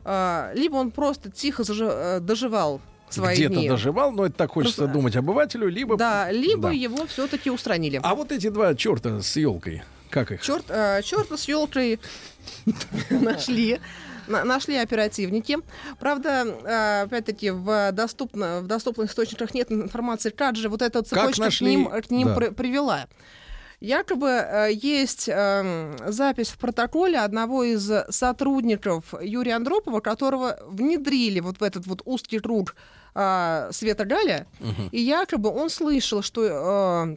А, 0.04 0.50
либо 0.54 0.76
он 0.76 0.90
просто 0.90 1.30
тихо 1.30 1.62
зажи- 1.62 2.16
э, 2.16 2.20
доживал 2.20 2.80
свои 3.10 3.36
Где-то 3.36 3.54
дни. 3.54 3.68
доживал, 3.68 4.10
но 4.12 4.24
это 4.26 4.34
так 4.36 4.50
хочется 4.50 4.78
Просто- 4.78 4.92
думать 4.94 5.14
обывателю, 5.16 5.68
либо... 5.68 5.96
Да, 5.98 6.30
либо 6.32 6.68
Да. 6.68 6.70
его 6.70 7.06
все-таки 7.06 7.50
устранили. 7.50 8.00
А 8.02 8.14
вот 8.14 8.32
эти 8.32 8.48
два 8.48 8.74
черта 8.74 9.20
с 9.20 9.36
елкой, 9.36 9.82
как 10.10 10.32
их? 10.32 10.40
Черт, 10.42 10.64
э, 10.68 11.02
черта 11.04 11.36
с 11.36 11.46
елкой 11.46 12.00
нашли. 13.10 13.78
На- 14.28 14.44
Нашли 14.44 14.76
оперативники. 14.76 15.58
Правда, 15.98 16.44
э, 16.64 17.02
опять-таки, 17.02 17.50
в, 17.50 17.92
доступно, 17.92 18.60
в 18.60 18.66
доступных 18.66 19.10
источниках 19.10 19.54
нет 19.54 19.70
информации, 19.72 20.30
как 20.30 20.56
же 20.56 20.68
вот 20.68 20.82
эта 20.82 21.02
цепочка 21.02 21.50
к 21.50 21.60
ним, 21.60 21.88
к 21.90 22.10
ним 22.10 22.28
Да. 22.28 22.34
при- 22.34 22.48
привела. 22.50 23.06
Якобы 23.80 24.28
э, 24.28 24.68
есть 24.72 25.28
э, 25.28 25.96
запись 26.06 26.50
в 26.50 26.58
протоколе 26.58 27.18
одного 27.18 27.64
из 27.64 27.90
сотрудников 28.10 29.12
Юрия 29.20 29.56
Андропова, 29.56 29.98
которого 30.00 30.56
внедрили 30.68 31.40
вот 31.40 31.58
в 31.58 31.62
этот 31.64 31.86
вот 31.88 32.02
узкий 32.04 32.38
круг 32.38 32.76
э, 33.16 33.70
Света 33.72 34.04
Галя, 34.04 34.46
и 34.92 35.00
якобы 35.00 35.50
он 35.50 35.68
слышал, 35.68 36.22
что 36.22 37.16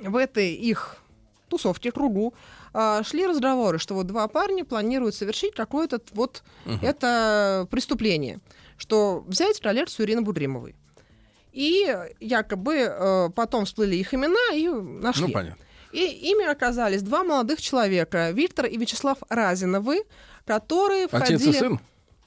э, 0.00 0.06
в 0.06 0.16
этой 0.16 0.52
их 0.52 0.96
тусовке, 1.48 1.90
кругу, 1.92 2.34
а, 2.78 3.02
шли 3.02 3.26
разговоры, 3.26 3.78
что 3.78 3.94
вот 3.94 4.06
два 4.06 4.28
парня 4.28 4.62
планируют 4.62 5.14
совершить 5.14 5.54
какое-то 5.54 5.98
вот 6.12 6.42
это 6.82 7.66
преступление, 7.70 8.40
что 8.76 9.24
взять 9.26 9.60
коллекцию 9.60 10.06
Ирины 10.06 10.20
Будримовой. 10.20 10.76
И 11.52 11.90
якобы 12.20 12.74
э, 12.74 13.30
потом 13.34 13.64
всплыли 13.64 13.96
их 13.96 14.12
имена 14.12 14.54
и 14.54 14.68
нашли. 14.68 15.28
Ну, 15.28 15.32
понятно. 15.32 15.64
И 15.90 16.04
ими 16.04 16.44
оказались 16.44 17.00
два 17.00 17.24
молодых 17.24 17.62
человека, 17.62 18.30
Виктор 18.32 18.66
и 18.66 18.76
Вячеслав 18.76 19.16
Разиновы, 19.30 20.04
которые 20.44 21.06
Отец 21.06 21.40
входили... 21.40 21.48
и 21.48 21.52
сын? 21.54 21.80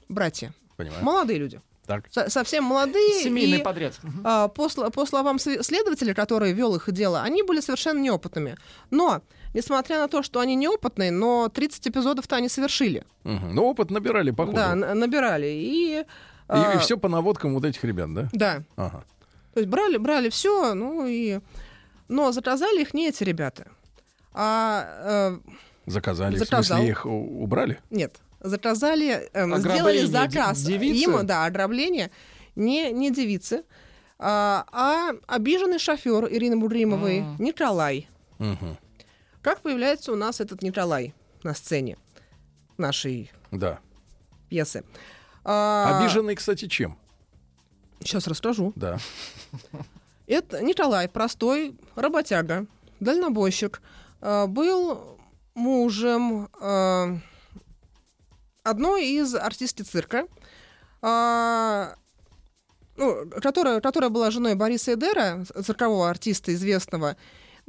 Братья. 0.08 0.52
Понимаю. 0.76 1.04
Молодые 1.04 1.38
люди. 1.38 1.60
Так. 1.86 2.06
Со- 2.10 2.28
совсем 2.28 2.64
молодые. 2.64 3.22
Семейный 3.22 3.58
и, 3.58 3.62
подряд. 3.62 3.94
А, 4.24 4.48
по, 4.48 4.68
по 4.68 5.06
словам 5.06 5.38
следователя, 5.38 6.14
который 6.14 6.52
вел 6.52 6.74
их 6.74 6.90
дело, 6.90 7.22
они 7.22 7.44
были 7.44 7.60
совершенно 7.60 8.00
неопытными. 8.00 8.56
Но, 8.90 9.22
несмотря 9.54 9.98
на 9.98 10.08
то, 10.08 10.22
что 10.22 10.40
они 10.40 10.54
неопытные, 10.56 11.10
но 11.10 11.48
30 11.48 11.88
эпизодов-то 11.88 12.36
они 12.36 12.48
совершили. 12.48 13.04
Мгм. 13.24 13.54
Ну, 13.54 13.64
опыт 13.64 13.90
набирали, 13.90 14.30
походу. 14.30 14.56
Да, 14.56 14.72
н- 14.72 14.98
набирали. 14.98 15.46
И, 15.48 16.04
И, 16.48 16.78
все 16.78 16.96
по 16.98 17.08
наводкам 17.08 17.54
вот 17.54 17.64
этих 17.64 17.84
ребят, 17.84 18.12
да? 18.14 18.28
Да. 18.32 18.62
Ага. 18.76 19.04
То 19.54 19.60
есть 19.60 19.68
брали, 19.70 19.96
брали 19.98 20.28
все, 20.28 20.74
ну 20.74 21.06
и... 21.06 21.40
Но 22.08 22.32
заказали 22.32 22.82
их 22.82 22.92
не 22.94 23.08
эти 23.08 23.22
ребята. 23.24 23.68
А, 24.32 25.38
э, 25.46 25.50
Заказали. 25.86 26.36
В 26.36 26.38
Заказал. 26.38 26.78
смысле, 26.78 26.90
их 26.90 27.06
убрали? 27.06 27.78
нет, 27.90 28.16
заказали, 28.40 29.28
эм, 29.32 29.56
сделали 29.58 30.04
заказ 30.06 30.62
де- 30.62 30.78
девицы? 30.78 31.02
им, 31.10 31.26
да, 31.26 31.44
ограбление, 31.44 32.10
не, 32.56 32.90
не 32.92 33.10
девицы, 33.10 33.64
а, 34.18 34.64
а 34.72 35.10
обиженный 35.26 35.78
шофер 35.78 36.26
Ирины 36.32 36.56
Будримовой 36.56 37.18
М. 37.18 37.36
Николай. 37.38 38.08
Мгм. 38.38 38.76
Как 39.42 39.60
появляется 39.62 40.12
у 40.12 40.16
нас 40.16 40.40
этот 40.40 40.62
Николай 40.62 41.14
на 41.42 41.54
сцене 41.54 41.96
нашей 42.76 43.30
Да. 43.50 43.80
пьесы? 44.48 44.84
А, 45.44 45.98
Обиженный, 45.98 46.34
кстати, 46.34 46.66
чем? 46.68 46.98
Сейчас 48.00 48.26
расскажу. 48.26 48.72
Да. 48.76 48.98
Это 50.26 50.62
Николай, 50.62 51.08
простой 51.08 51.76
работяга, 51.96 52.66
дальнобойщик, 53.00 53.80
э, 54.20 54.46
был 54.46 55.18
мужем 55.54 56.48
э, 56.60 57.18
одной 58.62 59.06
из 59.06 59.34
артистки 59.34 59.82
цирка, 59.82 60.26
а, 61.02 61.96
ну, 62.96 63.28
которая, 63.42 63.80
которая 63.80 64.10
была 64.10 64.30
женой 64.30 64.54
Бориса 64.54 64.92
Эдера, 64.94 65.44
циркового 65.64 66.08
артиста 66.08 66.54
известного. 66.54 67.16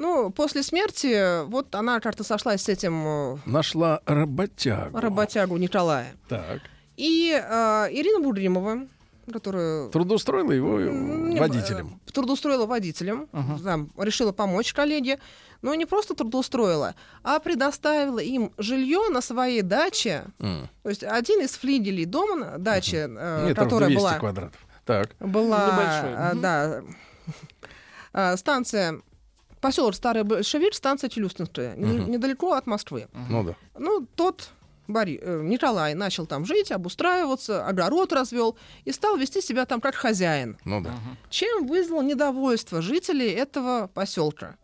Ну, 0.02 0.32
после 0.32 0.64
смерти 0.64 1.46
вот 1.46 1.76
она 1.76 2.00
как-то 2.00 2.24
сошлась 2.24 2.64
с 2.64 2.70
этим 2.70 3.06
э, 3.06 3.38
Нашла 3.46 4.02
работягу. 4.08 4.98
работягу 5.00 5.58
Николая. 5.58 6.08
Так. 6.28 6.62
И 6.98 7.32
э, 7.32 7.88
Ирина 7.92 8.20
Будримова, 8.20 8.88
которая 9.32 9.90
Трудоустроила 9.90 10.52
его 10.52 10.80
э, 10.80 10.90
Не, 10.90 11.40
водителем. 11.40 12.00
э, 12.08 12.12
Трудоустроила 12.12 12.66
водителем, 12.66 13.28
там, 13.64 13.92
решила 13.96 14.32
помочь 14.32 14.74
коллеге, 14.74 15.20
но 15.62 15.76
не 15.76 15.86
просто 15.86 16.16
трудоустроила, 16.16 16.96
а 17.22 17.38
предоставила 17.38 18.18
им 18.18 18.52
жилье 18.58 19.08
на 19.10 19.22
своей 19.22 19.62
даче. 19.62 20.24
М. 20.40 20.68
То 20.82 20.90
есть 20.90 21.04
один 21.04 21.42
из 21.42 21.52
флигелей 21.52 22.06
дома, 22.06 22.36
на- 22.38 22.58
дачи, 22.58 22.96
э, 23.08 23.48
Метров 23.50 23.66
которая 23.66 23.90
200 23.90 24.02
была, 24.02 24.14
квадратов. 24.18 24.60
Так. 24.84 25.12
была 25.20 25.68
Небольшой, 25.68 26.12
э, 26.18 26.32
мгм. 26.34 26.42
да, 26.42 26.82
э, 28.14 28.38
станция, 28.38 29.02
поселок 29.62 29.96
Старый 29.96 30.24
Большевик, 30.24 30.74
станция 30.74 31.10
Челюстинская, 31.10 31.76
Мгм. 31.76 32.12
недалеко 32.12 32.54
от 32.54 32.68
Москвы. 32.68 33.08
Ну 33.30 33.44
да. 33.44 33.56
Ну, 33.78 34.06
тот 34.16 34.50
Бори, 34.88 35.20
э, 35.22 35.42
Николай 35.44 35.94
начал 35.94 36.26
там 36.26 36.44
жить, 36.44 36.72
обустраиваться, 36.72 37.66
огород 37.66 38.12
развел 38.12 38.58
и 38.84 38.92
стал 38.92 39.16
вести 39.16 39.40
себя 39.42 39.66
там 39.66 39.80
как 39.80 39.96
хозяин 39.96 40.58
Ну 40.66 40.82
да. 40.82 40.92
чем 41.30 41.66
вызвал 41.68 42.02
недовольство 42.02 42.82
жителей 42.82 43.30
этого 43.30 43.90
поселка. 43.94 44.56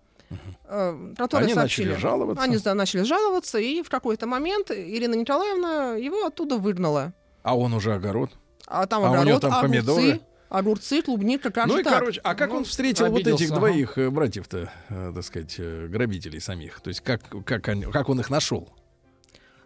э, 0.70 1.14
которые 1.18 1.46
Они 1.46 1.54
сообщили. 1.54 1.88
начали 1.88 2.02
жаловаться. 2.02 2.44
Они 2.44 2.58
да, 2.58 2.74
начали 2.74 3.04
жаловаться, 3.04 3.58
и 3.60 3.82
в 3.82 3.90
какой-то 3.90 4.28
момент 4.28 4.70
Ирина 4.72 5.14
Николаевна 5.16 5.94
его 5.96 6.26
оттуда 6.26 6.58
выгнала. 6.58 7.14
А 7.44 7.58
он 7.58 7.74
уже 7.74 7.94
огород. 7.94 8.32
А 8.66 8.86
там 8.88 9.04
А 9.04 9.06
у 9.06 9.08
огород, 9.14 9.26
неё 9.28 9.40
там 9.40 9.54
огурцы, 9.54 9.68
помидоры? 9.70 10.22
Огурцы, 10.50 11.02
клубника, 11.02 11.52
как 11.52 11.68
ну 11.68 11.76
же 11.76 11.82
и, 11.82 11.84
так? 11.84 12.00
короче, 12.00 12.22
а 12.24 12.36
как 12.36 12.50
Ну, 12.50 12.58
он 12.58 12.66
встретил 12.66 13.08
вот 13.10 13.26
этих 13.26 13.52
ага. 13.52 13.60
двоих 13.60 13.98
э, 13.98 14.10
братьев-то, 14.10 14.72
э, 14.90 15.12
так 15.14 15.24
сказать, 15.24 15.56
э, 15.58 15.88
грабителей 15.88 16.40
самих? 16.40 16.80
То 16.82 16.90
есть 16.90 17.02
как, 17.02 17.22
как, 17.46 17.68
они- 17.68 17.86
как 17.86 18.10
он 18.10 18.20
их 18.20 18.30
нашел? 18.30 18.70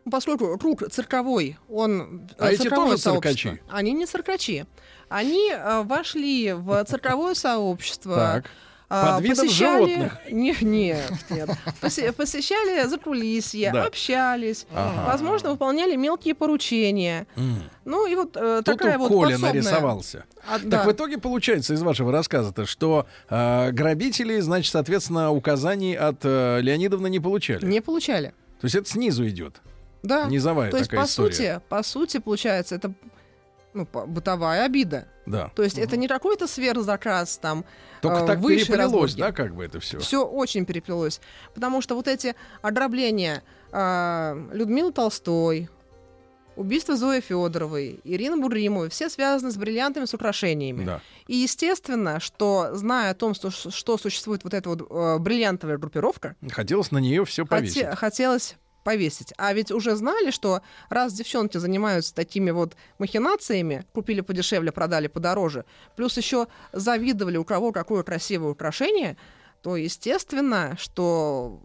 Поскольку 0.09 0.57
круг 0.57 0.83
цирковой, 0.91 1.57
он... 1.69 2.27
А 2.39 2.51
эти 2.51 2.69
тоже 2.69 2.97
циркачи? 2.97 3.61
Они 3.69 3.91
не 3.91 4.05
циркачи. 4.07 4.65
Они 5.09 5.51
э, 5.51 5.83
вошли 5.83 6.53
в 6.53 6.83
цирковое 6.85 7.35
сообщество. 7.35 8.15
Так. 8.15 8.45
А, 8.93 9.15
Под 9.15 9.23
видом 9.23 9.45
посещали- 9.47 9.85
животных? 9.95 10.17
Не- 10.29 10.55
нет, 10.61 11.13
нет. 11.29 11.49
Посе- 11.81 12.11
Посещали 12.11 12.85
закулисье, 12.87 13.71
Да. 13.71 13.85
общались, 13.85 14.65
Ага. 14.73 15.09
возможно, 15.11 15.51
выполняли 15.51 15.95
мелкие 15.95 16.35
поручения. 16.35 17.25
М. 17.37 17.63
Ну 17.85 18.05
и 18.05 18.15
вот 18.15 18.35
э, 18.35 18.61
Тут 18.65 18.77
такая 18.77 18.97
вот 18.97 19.07
Коля 19.07 19.35
подсобная- 19.35 19.53
нарисовался. 19.53 20.25
А, 20.45 20.59
Так 20.59 20.67
да. 20.69 20.83
в 20.83 20.91
итоге 20.91 21.17
получается 21.17 21.73
из 21.73 21.81
вашего 21.81 22.11
рассказа-то, 22.11 22.65
что 22.65 23.05
э, 23.29 23.71
грабители, 23.71 24.39
значит, 24.41 24.71
соответственно, 24.71 25.31
указаний 25.31 25.95
от 25.95 26.17
э, 26.23 26.59
Леонидовны 26.61 27.07
не 27.09 27.19
получали. 27.21 27.65
Не 27.65 27.81
получали. 27.81 28.33
То 28.59 28.65
есть 28.65 28.75
это 28.75 28.89
снизу 28.89 29.27
идет. 29.27 29.61
Да. 30.03 30.25
Низовая 30.25 30.69
То 30.71 30.77
есть, 30.77 30.89
такая 30.89 31.05
по 31.05 31.09
история. 31.09 31.31
сути, 31.33 31.61
по 31.69 31.83
сути, 31.83 32.17
получается, 32.17 32.75
это 32.75 32.91
ну, 33.73 33.87
бытовая 34.07 34.65
обида. 34.65 35.07
Да. 35.25 35.51
То 35.55 35.63
есть 35.63 35.77
это 35.77 35.97
не 35.97 36.07
какой-то 36.07 36.47
сверхзаказ 36.47 37.37
там. 37.37 37.65
Только 38.01 38.19
э, 38.19 38.27
так 38.27 38.39
выше 38.39 38.65
переплелось, 38.65 39.11
разборки. 39.11 39.19
да, 39.19 39.31
как 39.31 39.55
бы 39.55 39.63
это 39.63 39.79
все. 39.79 39.99
Все 39.99 40.25
очень 40.25 40.65
переплелось. 40.65 41.21
Потому 41.53 41.81
что 41.81 41.95
вот 41.95 42.07
эти 42.07 42.35
ограбления 42.61 43.43
э, 43.71 44.47
Людмилы 44.53 44.91
Толстой, 44.91 45.69
убийство 46.55 46.95
Зои 46.97 47.21
Федоровой, 47.21 47.99
Ирины 48.03 48.37
Буримовой, 48.37 48.89
все 48.89 49.09
связаны 49.09 49.51
с 49.51 49.57
бриллиантами, 49.57 50.05
с 50.05 50.13
украшениями. 50.13 50.83
Да. 50.85 51.01
И 51.27 51.35
естественно, 51.37 52.19
что 52.19 52.71
зная 52.73 53.11
о 53.11 53.15
том, 53.15 53.33
что, 53.33 53.51
что 53.51 53.97
существует 53.97 54.43
вот 54.43 54.53
эта 54.53 54.69
вот 54.69 54.81
э, 54.89 55.17
бриллиантовая 55.19 55.77
группировка, 55.77 56.35
Хотелось 56.51 56.91
на 56.91 56.97
нее 56.97 57.23
все 57.25 57.45
повесить. 57.45 57.83
хоте- 57.83 57.95
хотелось 57.95 58.55
повесить. 58.83 59.33
А 59.37 59.53
ведь 59.53 59.71
уже 59.71 59.95
знали, 59.95 60.31
что 60.31 60.61
раз 60.89 61.13
девчонки 61.13 61.57
занимаются 61.57 62.13
такими 62.15 62.51
вот 62.51 62.75
махинациями, 62.99 63.85
купили 63.93 64.21
подешевле, 64.21 64.71
продали 64.71 65.07
подороже, 65.07 65.65
плюс 65.95 66.17
еще 66.17 66.47
завидовали, 66.73 67.37
у 67.37 67.43
кого 67.43 67.71
какое 67.71 68.03
красивое 68.03 68.51
украшение, 68.51 69.17
то 69.61 69.75
естественно, 69.77 70.75
что 70.79 71.59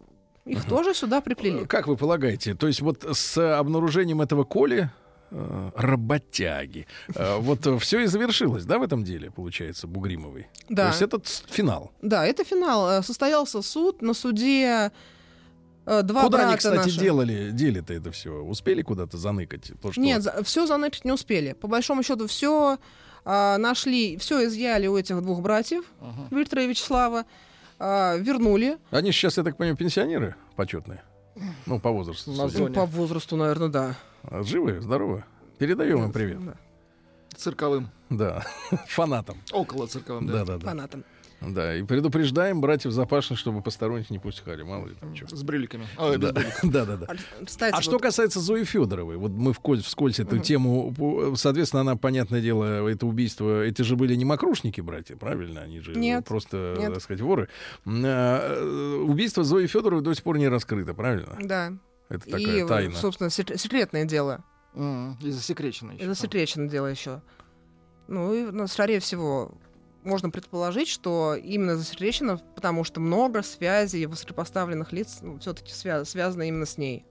их 0.45 0.65
тоже 0.67 0.95
сюда 0.95 1.21
приплели. 1.21 1.65
Как 1.65 1.87
вы 1.87 1.97
полагаете, 1.97 2.55
то 2.55 2.67
есть 2.67 2.81
вот 2.81 3.05
с 3.11 3.59
обнаружением 3.59 4.21
этого 4.21 4.45
Коли 4.45 4.91
э, 5.33 5.71
работяги. 5.75 6.87
э, 7.15 7.37
Вот 7.39 7.67
все 7.83 8.01
и 8.01 8.07
завершилось, 8.07 8.65
да, 8.65 8.79
в 8.79 8.83
этом 8.83 9.03
деле, 9.03 9.31
получается, 9.31 9.87
Бугримовой. 9.87 10.43
То 10.69 10.75
Да. 10.75 10.89
есть 10.89 11.03
этот 11.03 11.27
с- 11.27 11.43
финал. 11.51 11.91
Да, 12.03 12.25
это 12.27 12.45
финал. 12.45 12.89
Э, 12.91 13.03
Состоялся 13.03 13.61
суд 13.63 14.03
на 14.03 14.15
суде 14.15 14.67
э, 14.67 14.91
два 15.87 16.23
Куда 16.25 16.29
брата 16.39 16.49
они, 16.49 16.57
кстати, 16.57 16.77
наших. 16.77 16.99
делали, 17.01 17.51
делали-то 17.53 17.95
это 17.95 18.11
все? 18.11 18.31
Успели 18.43 18.83
куда-то 18.83 19.17
заныкать? 19.17 19.73
То, 19.81 19.93
что- 19.93 20.01
Нет, 20.01 20.27
все 20.45 20.67
заныкать 20.67 21.05
не 21.05 21.13
успели. 21.13 21.53
По 21.53 21.69
большому 21.69 22.03
счету, 22.03 22.27
все 22.27 22.79
нашли, 23.25 24.17
все 24.19 24.45
изъяли 24.47 24.87
у 24.87 24.97
этих 24.97 25.21
двух 25.23 25.41
братьев, 25.41 25.85
Виктора 26.31 26.63
и 26.63 26.69
Вячеслава, 26.69 27.25
а, 27.79 28.17
вернули. 28.17 28.79
Они 28.91 29.11
сейчас, 29.13 29.37
я 29.37 29.43
так 29.43 29.57
понимаю, 29.57 29.77
пенсионеры 29.77 30.35
почетные. 30.55 31.03
Ну, 31.67 31.79
по 31.81 31.91
возрасту. 31.91 32.31
На 32.31 32.45
судя. 32.49 32.57
зоне. 32.59 32.69
Ну, 32.69 32.75
по 32.75 32.87
возрасту, 32.87 33.37
наверное, 33.37 33.69
да. 33.69 33.97
А 34.23 34.43
Живы, 34.43 34.81
здоровы? 34.81 35.25
Передаем 35.59 36.05
им 36.05 36.13
привет. 36.13 36.43
Да, 36.45 36.55
Цирковым. 37.37 37.91
Да, 38.09 38.45
фанатам. 38.89 39.37
Около 39.53 39.87
цирковым, 39.89 40.27
да. 40.27 40.33
Да, 40.33 40.45
да, 40.45 40.59
да. 40.59 40.67
Фанатам. 40.67 41.05
Да, 41.41 41.77
и 41.77 41.83
предупреждаем 41.83 42.61
братьев 42.63 42.93
Запашных, 42.93 43.39
чтобы 43.39 43.61
посторонних 43.63 44.09
не 44.11 44.19
пускали. 44.19 44.63
Мало 44.63 44.87
ли 44.89 44.95
там 44.95 45.15
чего. 45.15 45.29
С 45.29 45.43
брюликами. 45.43 45.87
Без 46.17 46.19
Да, 46.19 46.33
да, 46.63 46.85
да, 46.87 46.97
да. 46.97 47.07
А, 47.09 47.45
Кстати, 47.45 47.73
А 47.73 47.77
вот 47.77 47.85
что 47.85 47.99
касается 47.99 48.41
Зои 48.41 48.65
Федоровой, 48.65 49.17
вот 49.19 49.33
мы 49.33 49.53
вскользь, 49.53 49.85
вскользь 49.85 50.19
эту 50.19 50.39
тему, 50.39 50.93
пу- 50.97 51.37
соответственно, 51.37 51.83
она, 51.83 51.97
понятное 51.97 52.41
дело, 52.41 52.89
это 52.89 53.07
убийство, 53.07 53.63
эти 53.63 53.83
же 53.83 53.97
были 53.97 54.15
не 54.15 54.25
мокрушники, 54.25 54.81
братья, 54.81 55.17
правильно? 55.17 55.61
Они 55.61 55.81
же 55.81 55.95
Нет, 55.95 56.25
просто, 56.27 56.75
нет. 56.79 56.95
так 56.95 57.03
сказать, 57.03 57.21
воры. 57.21 57.49
А, 57.87 58.57
э, 58.59 58.97
Убийство 59.07 59.45
Зои 59.45 59.67
Федоровой 59.67 60.03
до 60.03 60.15
сих 60.15 60.25
пор 60.25 60.39
не 60.39 60.49
раскрыто, 60.49 60.95
правильно? 60.95 61.37
Да. 61.41 61.73
Это 62.09 62.29
И, 62.29 62.31
такая 62.33 62.67
тайна. 62.67 62.95
собственно, 62.95 63.31
сек- 63.31 63.59
секретное 63.59 64.05
дело. 64.05 64.43
М, 64.75 65.19
И 65.23 65.31
засекречено 65.31 65.93
еще. 65.93 66.05
Это 66.05 66.15
секретное 66.15 66.69
дело 66.69 66.87
еще. 66.87 67.21
Ну, 68.09 68.33
и, 68.35 68.51
ну, 68.53 68.67
скорее 68.69 69.01
всего, 69.01 69.53
можно 70.07 70.31
предположить, 70.31 70.89
что 70.89 71.35
именно 71.35 71.77
засекречено, 71.77 72.41
потому 72.55 72.85
что 72.85 73.01
много 73.01 73.43
связей 73.43 74.07
высокопоставленных 74.07 74.93
лиц 74.93 75.19
ну, 75.21 75.39
все-таки 75.39 75.73
связано 75.73 76.43
именно 76.43 76.67
с 76.67 76.79
ней. 76.79 77.05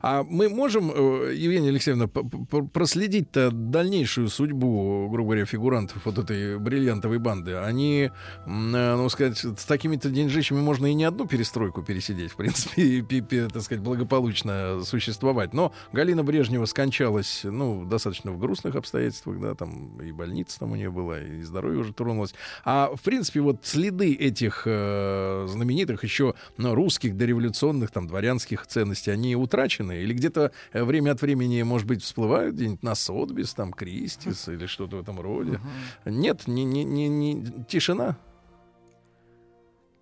А 0.00 0.22
мы 0.22 0.48
можем, 0.48 0.90
э, 0.90 1.34
Евгения 1.34 1.70
Алексеевна, 1.70 2.06
проследить-то 2.08 3.50
дальнейшую 3.50 4.28
судьбу, 4.28 5.08
грубо 5.10 5.30
говоря, 5.30 5.44
фигурантов 5.44 6.04
вот 6.04 6.18
этой 6.18 6.58
бриллиантовой 6.58 7.18
банды? 7.18 7.56
Они, 7.56 8.10
э, 8.10 8.10
ну, 8.46 9.08
сказать, 9.08 9.38
с 9.38 9.64
такими-то 9.64 10.10
деньжищами 10.10 10.60
можно 10.60 10.86
и 10.86 10.94
не 10.94 11.04
одну 11.04 11.26
перестройку 11.26 11.82
пересидеть, 11.82 12.32
в 12.32 12.36
принципе, 12.36 12.82
и, 12.82 13.02
так 13.02 13.62
сказать, 13.62 13.82
благополучно 13.82 14.82
существовать. 14.84 15.54
Но 15.54 15.72
Галина 15.92 16.22
Брежнева 16.22 16.66
скончалась, 16.66 17.40
ну, 17.44 17.84
достаточно 17.84 18.32
в 18.32 18.38
грустных 18.38 18.76
обстоятельствах, 18.76 19.40
да, 19.40 19.54
там 19.54 20.00
и 20.00 20.12
больница 20.12 20.60
там 20.60 20.72
у 20.72 20.76
нее 20.76 20.90
была, 20.90 21.20
и 21.20 21.42
здоровье 21.42 21.80
уже 21.80 21.92
тронулось. 21.92 22.34
А, 22.64 22.92
в 22.94 23.00
принципе, 23.00 23.40
вот 23.40 23.60
следы 23.62 24.14
этих 24.14 24.62
э, 24.66 25.46
знаменитых 25.48 26.04
еще 26.04 26.34
ну, 26.56 26.74
русских 26.74 27.16
дореволюционных, 27.16 27.90
там, 27.90 28.06
дворянских 28.06 28.66
ценностей, 28.82 29.10
они 29.10 29.36
утрачены? 29.36 29.98
Или 30.02 30.12
где-то 30.14 30.52
э, 30.72 30.84
время 30.84 31.12
от 31.12 31.22
времени, 31.22 31.62
может 31.62 31.86
быть, 31.86 32.02
всплывают 32.02 32.54
где-нибудь 32.54 32.82
на 32.82 32.94
Сотбис, 32.94 33.54
там, 33.54 33.72
Кристис 33.72 34.48
или 34.48 34.66
что-то 34.66 34.96
в 34.96 35.00
этом 35.00 35.20
роде? 35.20 35.60
Нет, 36.04 36.46
не, 36.46 36.64
не, 36.64 36.84
не, 36.84 37.08
не- 37.08 37.64
тишина? 37.68 38.16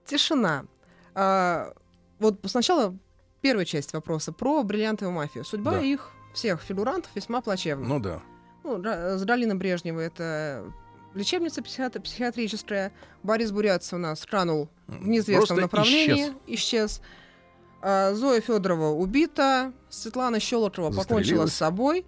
Тишина. 0.07 0.65
А, 1.15 1.73
вот 2.19 2.41
сначала 2.47 2.97
первая 3.41 3.65
часть 3.65 3.93
вопроса 3.93 4.33
про 4.33 4.63
бриллиантовую 4.63 5.15
мафию. 5.15 5.45
Судьба 5.45 5.73
Да. 5.73 5.81
их 5.81 6.11
всех 6.35 6.63
фигурантов 6.63 7.11
весьма 7.15 7.41
плачевна. 7.41 7.87
Ну 7.87 8.01
да. 8.01 8.23
Ну, 8.65 8.79
с 8.83 9.25
Галиной 9.25 9.55
Брежневой 9.57 10.07
это 10.07 10.65
лечебница 11.15 11.63
психиат- 11.63 12.01
психиатрическая. 12.01 12.93
Борис 13.23 13.51
Бурятцев 13.53 13.95
у 13.95 13.99
нас 13.99 14.25
канул 14.27 14.69
в 14.87 15.07
неизвестном 15.07 15.47
Просто 15.47 15.63
направлении. 15.63 16.33
Исчез. 16.47 17.01
А, 17.01 17.05
Зоя 17.83 18.41
Федорова 18.41 18.91
убита. 18.91 19.73
Светлана 19.89 20.39
Щелокова 20.41 20.91
покончила 20.93 21.47
с 21.47 21.55
собой. 21.55 22.07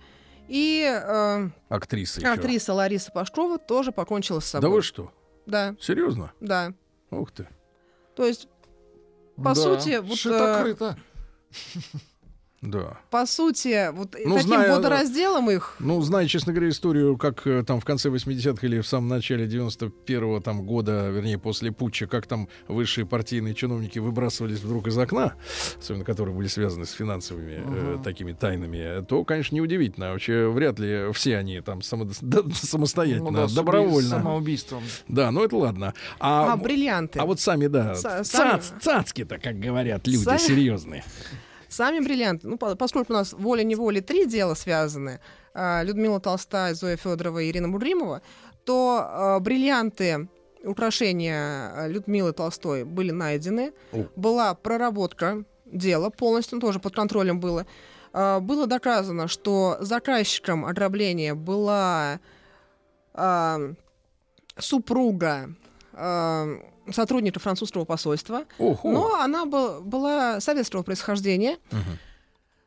И 0.49 0.83
э, 0.85 1.49
Актриса 1.69 2.21
еще. 2.21 2.29
актриса 2.29 2.75
Лариса 2.75 3.11
Пашкова 3.13 3.59
тоже 3.59 3.91
покончила 3.93 4.41
с 4.41 4.45
Да 4.53 4.61
собой. 4.61 4.71
вы 4.77 4.83
что? 4.83 5.13
Да, 5.47 5.75
Серьезно? 5.81 6.33
да. 6.41 6.73
Ух 7.11 7.31
ты. 7.33 7.49
То 8.17 8.27
есть, 8.27 8.49
по 9.37 9.45
Да, 9.51 9.55
сути, 9.55 9.99
вот, 10.03 10.19
шито-крыто. 10.19 10.97
Да. 12.62 12.96
по 13.11 13.27
сути, 13.27 13.90
вот 13.92 14.14
Ну, 14.25 14.37
таким 14.37 14.51
зная- 14.53 14.70
водоразделом 14.70 15.51
их 15.51 15.75
Ну, 15.81 16.01
зная, 16.01 16.29
честно 16.29 16.53
говоря, 16.53 16.70
историю, 16.70 17.16
как 17.18 17.44
э, 17.44 17.64
там 17.66 17.81
в 17.81 17.85
конце 17.85 18.09
80-х 18.09 18.64
или 18.64 18.81
в 18.81 18.87
самом 18.87 19.09
начале 19.09 19.46
91-го 19.46 20.38
там, 20.38 20.62
года, 20.64 21.09
вернее, 21.11 21.38
после 21.38 21.72
путча, 21.72 22.07
как 22.07 22.29
там 22.29 22.48
высшие 22.68 23.05
партийные 23.05 23.55
чиновники 23.55 23.98
выбрасывались 23.98 24.61
вдруг 24.61 24.87
из 24.87 24.96
окна, 24.96 25.35
особенно 25.77 26.05
которые 26.05 26.37
были 26.37 26.46
связаны 26.46 26.87
с 26.87 26.92
финансовыми 26.92 27.62
э, 27.66 27.98
такими 28.05 28.33
тайнами, 28.33 29.05
то, 29.07 29.25
конечно, 29.25 29.57
неудивительно. 29.57 30.12
Вообще, 30.12 30.46
вряд 30.48 30.79
ли 30.79 31.12
все 31.12 31.38
они 31.38 31.61
там 31.62 31.81
самодос- 31.81 32.18
да, 32.20 32.42
самостоятельно, 32.55 33.31
Ну 33.33 33.48
да, 33.48 33.53
добровольно. 33.53 34.09
Самоубийством. 34.09 34.85
Да, 35.09 35.33
ну 35.33 35.42
это 35.44 35.57
ладно. 35.57 35.94
а, 36.20 36.53
А, 36.53 36.57
бриллианты. 36.57 37.18
а 37.18 37.25
вот 37.25 37.40
сами, 37.40 37.66
да, 37.66 37.94
Са- 37.94 38.22
сами- 38.22 38.61
цац- 38.61 38.81
цацки-то, 38.81 39.38
как 39.38 39.59
говорят 39.59 40.07
люди 40.07 40.22
Сами- 40.22 40.38
серьезные. 40.38 41.05
Сами 41.73 42.01
бриллианты. 42.01 42.49
Ну, 42.49 42.59
по- 42.59 42.77
поскольку 42.77 43.15
у 43.15 43.17
нас 43.17 43.33
волей-неволей 43.33 44.03
три 44.03 44.27
дела 44.27 44.53
связаны, 44.55 45.21
а, 45.55 45.83
Людмила 45.83 46.21
Толстая, 46.21 46.75
Зоя 46.75 46.97
Федорова 46.99 47.39
и 47.39 47.49
Ирина 47.51 47.67
Мудримова, 47.69 48.21
то 48.65 49.01
а, 49.03 49.41
бриллианты, 49.41 50.29
украшения 50.65 51.73
а, 51.75 51.89
Людмилы 51.89 52.33
Толстой 52.35 52.85
были 52.85 53.11
найдены. 53.11 53.73
О. 53.93 54.05
Была 54.17 54.55
проработка 54.55 55.45
дела 55.65 56.11
полностью, 56.11 56.61
тоже 56.61 56.79
под 56.79 56.95
контролем 56.95 57.41
было. 57.41 57.67
Было 58.13 58.67
доказано, 58.67 59.27
что 59.27 59.79
заказчиком 59.81 60.67
ограбления 60.67 61.35
была 61.35 62.21
супруга 64.59 65.55
сотрудника 66.90 67.38
французского 67.40 67.85
посольства. 67.85 68.45
Ого. 68.59 68.79
Но 68.85 69.14
она 69.21 69.45
был- 69.47 69.81
была 69.83 70.40
советского 70.40 70.83
происхождения. 70.83 71.59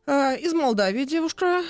Э, 0.08 0.38
из 0.38 0.54
Молдавии 0.54 1.04
девушка, 1.06 1.64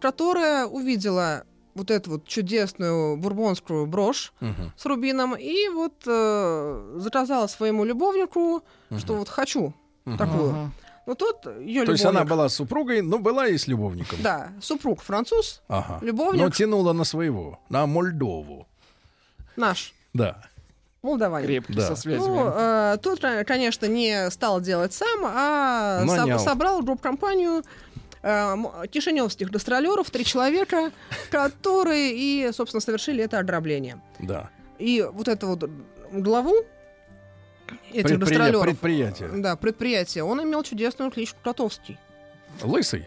которая 0.00 0.66
увидела 0.66 1.44
вот 1.74 1.90
эту 1.90 2.12
вот 2.12 2.26
чудесную 2.26 3.16
бурбонскую 3.16 3.86
брошь 3.86 4.32
Мгм. 4.40 4.72
с 4.76 4.86
рубином 4.86 5.34
и 5.36 5.68
вот 5.68 6.02
э, 6.06 6.92
заказала 6.98 7.46
своему 7.48 7.84
любовнику, 7.84 8.62
что 8.98 9.14
вот 9.14 9.28
хочу 9.28 9.74
такую. 10.18 10.50
Ага. 10.50 10.70
Ну 11.06 11.14
тот 11.16 11.46
ее 11.60 11.84
То 11.84 11.92
есть 11.92 12.04
она 12.04 12.24
была 12.24 12.48
супругой, 12.48 13.02
но 13.02 13.18
была 13.18 13.48
и 13.48 13.56
с 13.56 13.66
любовником. 13.66 14.18
Да, 14.22 14.52
супруг 14.60 15.00
француз, 15.00 15.62
Ага. 15.66 15.98
Любовник. 16.02 16.40
Но 16.42 16.50
тянула 16.50 16.92
на 16.92 17.04
своего, 17.04 17.58
на 17.68 17.86
Мольдову. 17.86 18.68
наш, 19.56 19.92
Да. 20.14 20.42
Молдаванин. 21.02 21.46
Крепкий, 21.46 21.74
Да. 21.74 21.86
со 21.86 21.96
связями. 21.96 22.26
Ну, 22.26 22.50
э, 22.54 22.96
тут, 23.02 23.22
э, 23.24 23.44
конечно, 23.44 23.86
не 23.86 24.30
стал 24.30 24.60
делать 24.60 24.92
сам, 24.92 25.20
а 25.24 26.02
Нанял. 26.04 26.38
собрал 26.38 26.82
групп-компанию 26.82 27.62
э, 28.22 28.54
кишиневских 28.90 29.50
гастролеров, 29.50 30.10
три 30.10 30.24
человека, 30.24 30.90
которые 31.30 32.12
и, 32.14 32.50
собственно, 32.52 32.80
совершили 32.80 33.24
это 33.24 33.38
ограбление. 33.38 34.00
Да. 34.18 34.50
И 34.78 35.06
вот 35.12 35.28
эту 35.28 35.46
вот 35.48 35.70
главу 36.12 36.54
этих 37.92 38.04
Предприя- 38.12 38.18
гастролеров, 38.18 38.62
Предприятие. 38.62 39.28
да, 39.36 39.56
предприятие, 39.56 40.24
он 40.24 40.42
имел 40.42 40.62
чудесную 40.62 41.10
кличку 41.10 41.38
Котовский. 41.42 41.98
Лысый? 42.62 43.06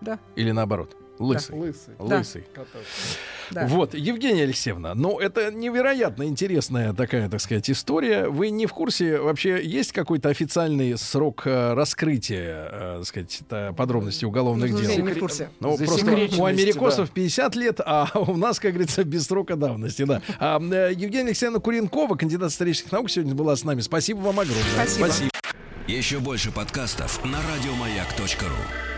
Да. 0.00 0.18
Или 0.36 0.50
наоборот? 0.52 0.96
Лысый. 1.18 1.56
Лысый. 1.56 1.94
Да. 1.98 2.18
Лысый. 2.18 2.44
Да. 3.50 3.66
Вот, 3.66 3.94
Евгения 3.94 4.42
Алексеевна, 4.44 4.94
ну 4.94 5.18
это 5.18 5.52
невероятно 5.52 6.24
интересная 6.24 6.92
такая, 6.92 7.28
так 7.28 7.40
сказать, 7.40 7.68
история. 7.70 8.28
Вы 8.28 8.50
не 8.50 8.66
в 8.66 8.72
курсе, 8.72 9.18
вообще 9.18 9.64
есть 9.64 9.92
какой-то 9.92 10.28
официальный 10.30 10.96
срок 10.98 11.46
э, 11.46 11.74
раскрытия, 11.74 12.68
э, 12.70 12.94
так 12.98 13.06
сказать, 13.06 13.42
подробностей 13.76 14.26
уголовных 14.26 14.70
Ну, 14.70 14.80
дел? 14.80 15.04
не 15.04 15.12
в 15.12 15.18
курсе. 15.18 15.50
Ну, 15.60 15.76
просто 15.76 15.94
Засекреченности, 15.94 16.40
у 16.40 16.44
америкосов 16.44 17.10
50 17.10 17.56
лет, 17.56 17.80
а 17.84 18.08
у 18.14 18.36
нас, 18.36 18.58
как 18.58 18.72
говорится, 18.72 19.04
без 19.04 19.26
срока 19.26 19.56
давности, 19.56 20.04
да. 20.04 20.22
А, 20.38 20.58
э, 20.60 20.92
Евгения 20.94 21.28
Алексеевна 21.28 21.60
Куренкова, 21.60 22.16
кандидат 22.16 22.50
исторических 22.50 22.90
наук, 22.92 23.10
сегодня 23.10 23.34
была 23.34 23.54
с 23.56 23.64
нами. 23.64 23.80
Спасибо 23.80 24.18
вам 24.18 24.40
огромное. 24.40 24.86
Спасибо. 24.86 25.30
Еще 25.86 26.18
больше 26.18 26.50
подкастов 26.50 27.22
на 27.24 27.38
радиомаяк.ру. 27.38 28.93